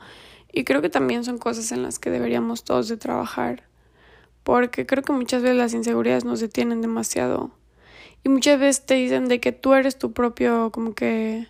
Y 0.53 0.65
creo 0.65 0.83
que 0.83 0.89
también 0.89 1.23
son 1.23 1.39
cosas 1.39 1.71
en 1.71 1.85
las 1.85 2.01
que 2.01 2.11
deberíamos 2.11 2.65
todos 2.65 2.89
de 2.89 2.97
trabajar. 2.97 3.63
Porque 4.43 4.87
creo 4.87 5.05
que 5.05 5.13
muchas 5.13 5.43
veces 5.43 5.57
las 5.57 5.73
inseguridades 5.73 6.25
nos 6.25 6.41
detienen 6.41 6.83
demasiado. 6.83 7.53
Y 8.25 8.29
muchas 8.29 8.59
veces 8.59 8.87
te 8.87 8.95
dicen 8.95 9.29
de 9.29 9.39
que 9.39 9.53
tú 9.53 9.75
eres 9.75 9.99
tu 9.99 10.13
propio 10.13 10.73
como 10.73 10.97
que 10.97 11.47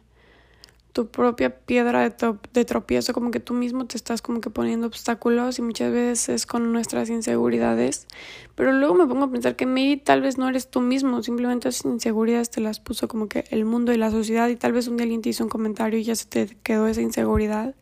tu 0.96 1.08
propia 1.08 1.54
piedra 1.54 2.08
de, 2.08 2.38
de, 2.54 2.64
tropiezo, 2.64 3.12
como 3.12 3.30
que 3.30 3.38
tú 3.38 3.52
mismo 3.52 3.84
te 3.84 3.98
estás 3.98 4.22
como 4.22 4.40
que 4.40 4.48
poniendo 4.48 4.86
obstáculos 4.86 5.58
y 5.58 5.62
muchas 5.62 5.92
veces 5.92 6.30
es 6.30 6.46
con 6.46 6.72
nuestras 6.72 7.10
inseguridades. 7.10 8.06
Pero 8.54 8.72
luego 8.72 8.94
me 8.94 9.06
pongo 9.06 9.26
a 9.26 9.30
pensar 9.30 9.56
que 9.56 9.66
maybe 9.66 10.00
tal 10.02 10.22
vez 10.22 10.38
no 10.38 10.48
eres 10.48 10.70
tú 10.70 10.80
mismo, 10.80 11.22
simplemente 11.22 11.68
esas 11.68 11.84
inseguridades 11.84 12.48
te 12.48 12.62
las 12.62 12.80
puso 12.80 13.08
como 13.08 13.28
que 13.28 13.44
el 13.50 13.66
mundo 13.66 13.92
y 13.92 13.98
la 13.98 14.10
sociedad 14.10 14.48
y 14.48 14.56
tal 14.56 14.72
vez 14.72 14.88
un 14.88 14.96
día 14.96 15.06
hizo 15.06 15.44
un 15.44 15.50
comentario 15.50 15.98
y 15.98 16.04
ya 16.04 16.16
se 16.16 16.24
te 16.24 16.56
quedó 16.62 16.86
esa 16.86 17.02
inseguridad. 17.02 17.74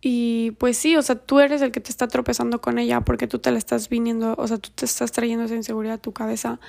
Y 0.00 0.52
pues 0.52 0.76
sí, 0.76 0.94
o 0.96 1.02
sea, 1.02 1.16
tú 1.16 1.40
eres 1.40 1.62
el 1.62 1.72
que 1.72 1.80
te 1.80 1.90
está 1.90 2.06
tropezando 2.06 2.60
con 2.60 2.78
ella 2.78 3.00
porque 3.00 3.26
tú 3.26 3.40
te 3.40 3.50
la 3.50 3.58
estás 3.58 3.88
viniendo, 3.88 4.36
o 4.38 4.46
sea, 4.46 4.58
tú 4.58 4.70
te 4.72 4.84
estás 4.84 5.10
trayendo 5.10 5.46
esa 5.46 5.56
inseguridad 5.56 5.94
a 5.96 5.98
tu 5.98 6.12
cabeza 6.12 6.60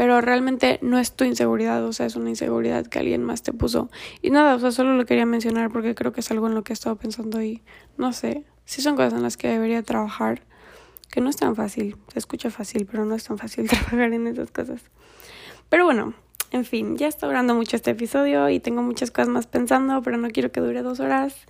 pero 0.00 0.22
realmente 0.22 0.78
no 0.80 0.98
es 0.98 1.12
tu 1.12 1.24
inseguridad, 1.24 1.84
o 1.84 1.92
sea, 1.92 2.06
es 2.06 2.16
una 2.16 2.30
inseguridad 2.30 2.86
que 2.86 3.00
alguien 3.00 3.22
más 3.22 3.42
te 3.42 3.52
puso. 3.52 3.90
Y 4.22 4.30
nada, 4.30 4.54
o 4.54 4.58
sea, 4.58 4.70
solo 4.70 4.96
lo 4.96 5.04
quería 5.04 5.26
mencionar 5.26 5.70
porque 5.70 5.94
creo 5.94 6.10
que 6.10 6.20
es 6.20 6.30
algo 6.30 6.46
en 6.46 6.54
lo 6.54 6.64
que 6.64 6.72
he 6.72 6.74
estado 6.74 6.96
pensando 6.96 7.42
y 7.42 7.62
no 7.98 8.14
sé, 8.14 8.46
sí 8.64 8.80
son 8.80 8.96
cosas 8.96 9.12
en 9.12 9.22
las 9.22 9.36
que 9.36 9.48
debería 9.48 9.82
trabajar, 9.82 10.40
que 11.10 11.20
no 11.20 11.28
es 11.28 11.36
tan 11.36 11.54
fácil, 11.54 11.98
se 12.10 12.18
escucha 12.18 12.50
fácil, 12.50 12.86
pero 12.90 13.04
no 13.04 13.14
es 13.14 13.24
tan 13.24 13.36
fácil 13.36 13.68
trabajar 13.68 14.14
en 14.14 14.26
esas 14.26 14.50
cosas. 14.50 14.80
Pero 15.68 15.84
bueno, 15.84 16.14
en 16.50 16.64
fin, 16.64 16.96
ya 16.96 17.06
está 17.06 17.26
durando 17.26 17.54
mucho 17.54 17.76
este 17.76 17.90
episodio 17.90 18.48
y 18.48 18.58
tengo 18.58 18.82
muchas 18.82 19.10
cosas 19.10 19.28
más 19.28 19.46
pensando, 19.46 20.00
pero 20.00 20.16
no 20.16 20.30
quiero 20.30 20.50
que 20.50 20.60
dure 20.60 20.80
dos 20.80 21.00
horas. 21.00 21.46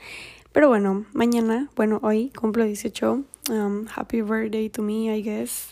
Pero 0.52 0.66
bueno, 0.66 1.04
mañana, 1.12 1.70
bueno, 1.76 2.00
hoy 2.02 2.30
cumplo 2.30 2.64
18. 2.64 3.22
Um, 3.50 3.86
happy 3.94 4.20
birthday 4.20 4.68
to 4.68 4.82
me, 4.82 5.16
I 5.16 5.22
guess. 5.22 5.70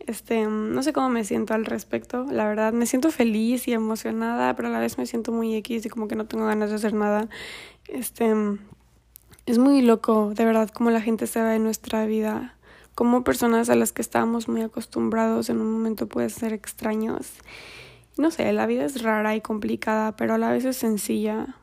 Este, 0.00 0.46
no 0.46 0.82
sé 0.82 0.92
cómo 0.92 1.08
me 1.08 1.24
siento 1.24 1.54
al 1.54 1.64
respecto, 1.64 2.26
la 2.30 2.46
verdad. 2.46 2.74
Me 2.74 2.84
siento 2.84 3.10
feliz 3.10 3.66
y 3.68 3.72
emocionada, 3.72 4.54
pero 4.54 4.68
a 4.68 4.70
la 4.70 4.80
vez 4.80 4.98
me 4.98 5.06
siento 5.06 5.32
muy 5.32 5.54
X 5.56 5.86
y 5.86 5.88
como 5.88 6.08
que 6.08 6.16
no 6.16 6.26
tengo 6.26 6.44
ganas 6.44 6.68
de 6.68 6.76
hacer 6.76 6.92
nada. 6.92 7.28
Este, 7.86 8.34
es 9.46 9.56
muy 9.58 9.80
loco, 9.80 10.34
de 10.34 10.44
verdad, 10.44 10.68
cómo 10.68 10.90
la 10.90 11.00
gente 11.00 11.26
se 11.26 11.40
va 11.40 11.56
en 11.56 11.64
nuestra 11.64 12.04
vida. 12.04 12.54
Como 12.94 13.24
personas 13.24 13.70
a 13.70 13.76
las 13.76 13.92
que 13.92 14.02
estábamos 14.02 14.46
muy 14.46 14.60
acostumbrados 14.60 15.48
en 15.48 15.58
un 15.60 15.72
momento 15.72 16.06
pueden 16.06 16.28
ser 16.28 16.52
extraños. 16.52 17.32
No 18.18 18.30
sé, 18.30 18.52
la 18.52 18.66
vida 18.66 18.84
es 18.84 19.02
rara 19.02 19.36
y 19.36 19.40
complicada, 19.40 20.16
pero 20.16 20.34
a 20.34 20.38
la 20.38 20.50
vez 20.50 20.66
es 20.66 20.76
sencilla 20.76 21.57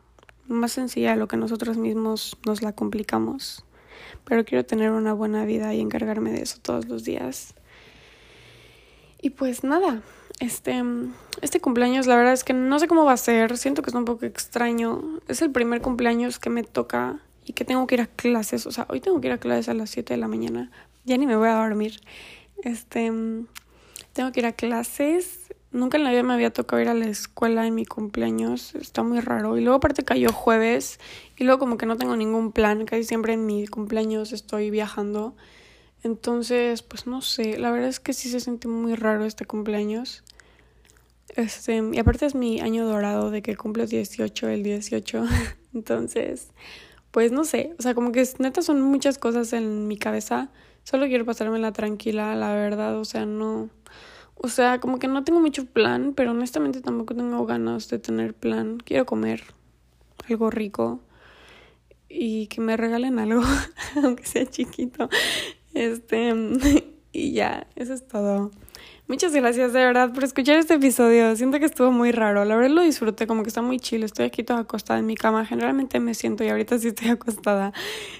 más 0.47 0.73
sencilla 0.73 1.15
lo 1.15 1.27
que 1.27 1.37
nosotros 1.37 1.77
mismos 1.77 2.37
nos 2.45 2.61
la 2.61 2.73
complicamos. 2.73 3.63
Pero 4.25 4.45
quiero 4.45 4.65
tener 4.65 4.91
una 4.91 5.13
buena 5.13 5.45
vida 5.45 5.73
y 5.73 5.81
encargarme 5.81 6.31
de 6.31 6.41
eso 6.41 6.57
todos 6.61 6.87
los 6.87 7.03
días. 7.03 7.55
Y 9.21 9.31
pues 9.31 9.63
nada, 9.63 10.01
este, 10.39 10.83
este 11.41 11.59
cumpleaños 11.59 12.07
la 12.07 12.15
verdad 12.15 12.33
es 12.33 12.43
que 12.43 12.53
no 12.53 12.77
sé 12.79 12.87
cómo 12.87 13.05
va 13.05 13.13
a 13.13 13.17
ser, 13.17 13.57
siento 13.57 13.81
que 13.81 13.89
es 13.89 13.95
un 13.95 14.05
poco 14.05 14.25
extraño. 14.25 15.19
Es 15.27 15.41
el 15.41 15.51
primer 15.51 15.81
cumpleaños 15.81 16.39
que 16.39 16.49
me 16.49 16.63
toca 16.63 17.19
y 17.45 17.53
que 17.53 17.65
tengo 17.65 17.87
que 17.87 17.95
ir 17.95 18.01
a 18.01 18.07
clases, 18.07 18.65
o 18.65 18.71
sea, 18.71 18.85
hoy 18.89 18.99
tengo 18.99 19.21
que 19.21 19.27
ir 19.27 19.33
a 19.33 19.37
clases 19.37 19.69
a 19.69 19.73
las 19.73 19.89
7 19.91 20.13
de 20.13 20.19
la 20.19 20.27
mañana, 20.27 20.71
ya 21.05 21.17
ni 21.17 21.27
me 21.27 21.35
voy 21.35 21.47
a 21.47 21.55
dormir. 21.55 22.01
Este, 22.63 23.11
tengo 24.13 24.31
que 24.31 24.39
ir 24.39 24.45
a 24.45 24.53
clases 24.53 25.44
Nunca 25.75 25.97
en 25.97 26.05
la 26.05 26.11
vida 26.11 26.23
me 26.23 26.33
había 26.33 26.53
tocado 26.53 26.81
ir 26.81 26.87
a 26.87 26.93
la 26.93 27.05
escuela 27.05 27.67
en 27.67 27.75
mi 27.75 27.85
cumpleaños, 27.85 28.75
está 28.75 29.03
muy 29.03 29.19
raro. 29.19 29.57
Y 29.57 29.61
luego 29.61 29.75
aparte 29.75 30.05
cayó 30.05 30.31
jueves 30.31 31.01
y 31.35 31.43
luego 31.43 31.59
como 31.59 31.77
que 31.77 31.85
no 31.85 31.97
tengo 31.97 32.15
ningún 32.15 32.53
plan, 32.53 32.85
casi 32.85 33.03
siempre 33.03 33.33
en 33.33 33.45
mi 33.45 33.67
cumpleaños 33.67 34.31
estoy 34.31 34.69
viajando. 34.69 35.35
Entonces, 36.01 36.81
pues 36.81 37.07
no 37.07 37.21
sé, 37.21 37.57
la 37.57 37.71
verdad 37.71 37.89
es 37.89 37.99
que 37.99 38.13
sí 38.13 38.29
se 38.29 38.39
siente 38.39 38.69
muy 38.69 38.95
raro 38.95 39.25
este 39.25 39.43
cumpleaños. 39.45 40.23
Este, 41.35 41.83
y 41.91 41.99
aparte 41.99 42.25
es 42.25 42.35
mi 42.35 42.61
año 42.61 42.85
dorado 42.87 43.29
de 43.29 43.41
que 43.41 43.57
cumplo 43.57 43.85
18 43.85 44.47
el 44.47 44.63
18. 44.63 45.25
Entonces, 45.73 46.51
pues 47.11 47.33
no 47.33 47.43
sé, 47.43 47.75
o 47.77 47.81
sea, 47.81 47.93
como 47.93 48.13
que 48.13 48.25
neta 48.39 48.61
son 48.61 48.81
muchas 48.81 49.17
cosas 49.17 49.51
en 49.51 49.89
mi 49.89 49.97
cabeza. 49.97 50.51
Solo 50.85 51.07
quiero 51.07 51.25
pasarme 51.25 51.59
la 51.59 51.73
tranquila, 51.73 52.33
la 52.35 52.55
verdad, 52.55 52.97
o 52.97 53.03
sea, 53.03 53.25
no 53.25 53.69
o 54.35 54.47
sea, 54.47 54.79
como 54.79 54.99
que 54.99 55.07
no 55.07 55.23
tengo 55.23 55.39
mucho 55.39 55.65
plan, 55.65 56.13
pero 56.15 56.31
honestamente 56.31 56.81
tampoco 56.81 57.15
tengo 57.15 57.45
ganas 57.45 57.89
de 57.89 57.99
tener 57.99 58.33
plan. 58.33 58.77
Quiero 58.77 59.05
comer 59.05 59.43
algo 60.29 60.49
rico 60.49 60.99
y 62.09 62.47
que 62.47 62.61
me 62.61 62.77
regalen 62.77 63.19
algo, 63.19 63.41
aunque 64.03 64.25
sea 64.25 64.45
chiquito. 64.45 65.09
Este, 65.73 66.33
y 67.11 67.31
ya, 67.31 67.67
eso 67.75 67.93
es 67.93 68.07
todo. 68.07 68.51
Muchas 69.07 69.33
gracias 69.33 69.71
de 69.71 69.85
verdad 69.85 70.11
por 70.13 70.23
escuchar 70.23 70.57
este 70.57 70.73
episodio. 70.73 71.35
Siento 71.35 71.59
que 71.59 71.65
estuvo 71.65 71.91
muy 71.91 72.11
raro. 72.11 72.43
La 72.43 72.55
verdad 72.55 72.71
lo 72.71 72.81
disfruté, 72.81 73.27
como 73.27 73.43
que 73.43 73.49
está 73.49 73.61
muy 73.61 73.77
chill. 73.77 74.01
Estoy 74.03 74.25
aquí 74.25 74.41
toda 74.41 74.61
acostada 74.61 74.97
en 74.97 75.05
mi 75.05 75.13
cama. 75.13 75.45
Generalmente 75.45 75.99
me 75.99 76.15
siento 76.15 76.43
y 76.43 76.49
ahorita 76.49 76.79
sí 76.79 76.87
estoy 76.87 77.09
acostada. 77.11 77.71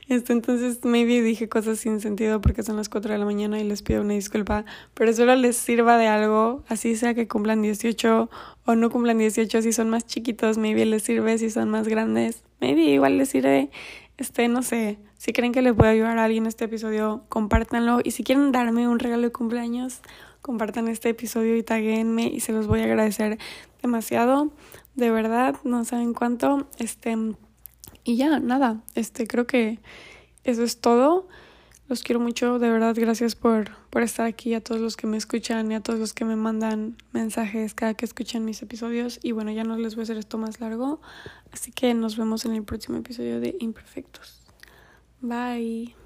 Este, 0.09 0.31
entonces 0.31 0.81
maybe 0.83 1.23
dije 1.23 1.49
cosas 1.49 1.79
sin 1.79 2.01
sentido 2.01 2.39
porque 2.39 2.61
son 2.61 2.75
las 2.75 2.87
4 2.89 3.13
de 3.13 3.17
la 3.17 3.25
mañana 3.25 3.59
y 3.59 3.63
les 3.63 3.81
pido 3.81 4.01
una 4.01 4.13
disculpa. 4.13 4.63
Pero 4.93 5.11
solo 5.11 5.35
les 5.35 5.57
sirva 5.57 5.97
de 5.97 6.05
algo, 6.05 6.63
así 6.67 6.95
sea 6.95 7.15
que 7.15 7.27
cumplan 7.27 7.63
18 7.63 8.29
o 8.65 8.75
no 8.75 8.91
cumplan 8.91 9.17
18. 9.17 9.63
Si 9.63 9.73
son 9.73 9.89
más 9.89 10.05
chiquitos, 10.05 10.59
maybe 10.59 10.85
les 10.85 11.01
sirve. 11.01 11.39
Si 11.39 11.49
son 11.49 11.67
más 11.71 11.87
grandes, 11.87 12.43
maybe 12.61 12.81
igual 12.81 13.17
les 13.17 13.29
sirve. 13.29 13.71
este, 14.17 14.47
no 14.49 14.61
sé, 14.61 14.99
si 15.17 15.33
creen 15.33 15.51
que 15.51 15.63
le 15.63 15.73
puede 15.73 15.89
ayudar 15.89 16.19
a 16.19 16.25
alguien 16.25 16.45
este 16.45 16.65
episodio, 16.65 17.23
compártanlo. 17.27 18.01
Y 18.03 18.11
si 18.11 18.23
quieren 18.23 18.51
darme 18.51 18.87
un 18.87 18.99
regalo 18.99 19.23
de 19.23 19.31
cumpleaños, 19.31 20.01
compartan 20.45 20.87
este 20.89 21.09
episodio 21.09 21.57
y 21.57 21.63
taguenme 21.63 22.27
y 22.27 22.39
se 22.39 22.51
los 22.51 22.67
voy 22.67 22.81
a 22.81 22.83
agradecer 22.83 23.39
demasiado. 23.81 24.51
De 24.93 25.09
verdad, 25.09 25.55
no 25.63 25.83
saben 25.85 26.13
cuánto. 26.13 26.67
Este, 26.77 27.17
y 28.03 28.15
ya, 28.15 28.39
nada, 28.39 28.83
este, 28.93 29.25
creo 29.25 29.47
que 29.47 29.79
eso 30.43 30.61
es 30.61 30.79
todo. 30.79 31.27
Los 31.87 32.03
quiero 32.03 32.19
mucho, 32.19 32.59
de 32.59 32.69
verdad, 32.69 32.95
gracias 32.95 33.33
por, 33.35 33.71
por 33.89 34.03
estar 34.03 34.27
aquí, 34.27 34.53
a 34.53 34.61
todos 34.61 34.79
los 34.79 34.97
que 34.97 35.07
me 35.07 35.17
escuchan 35.17 35.71
y 35.71 35.75
a 35.75 35.79
todos 35.81 35.99
los 35.99 36.13
que 36.13 36.25
me 36.25 36.35
mandan 36.35 36.95
mensajes 37.11 37.73
cada 37.73 37.95
que 37.95 38.05
escuchan 38.05 38.45
mis 38.45 38.61
episodios. 38.61 39.19
Y 39.23 39.31
bueno, 39.31 39.51
ya 39.51 39.63
no 39.63 39.77
les 39.77 39.95
voy 39.95 40.03
a 40.03 40.03
hacer 40.03 40.17
esto 40.17 40.37
más 40.37 40.59
largo, 40.61 41.01
así 41.51 41.71
que 41.71 41.95
nos 41.95 42.17
vemos 42.17 42.45
en 42.45 42.53
el 42.53 42.63
próximo 42.63 42.99
episodio 42.99 43.39
de 43.39 43.55
Imperfectos. 43.59 44.43
Bye. 45.21 46.04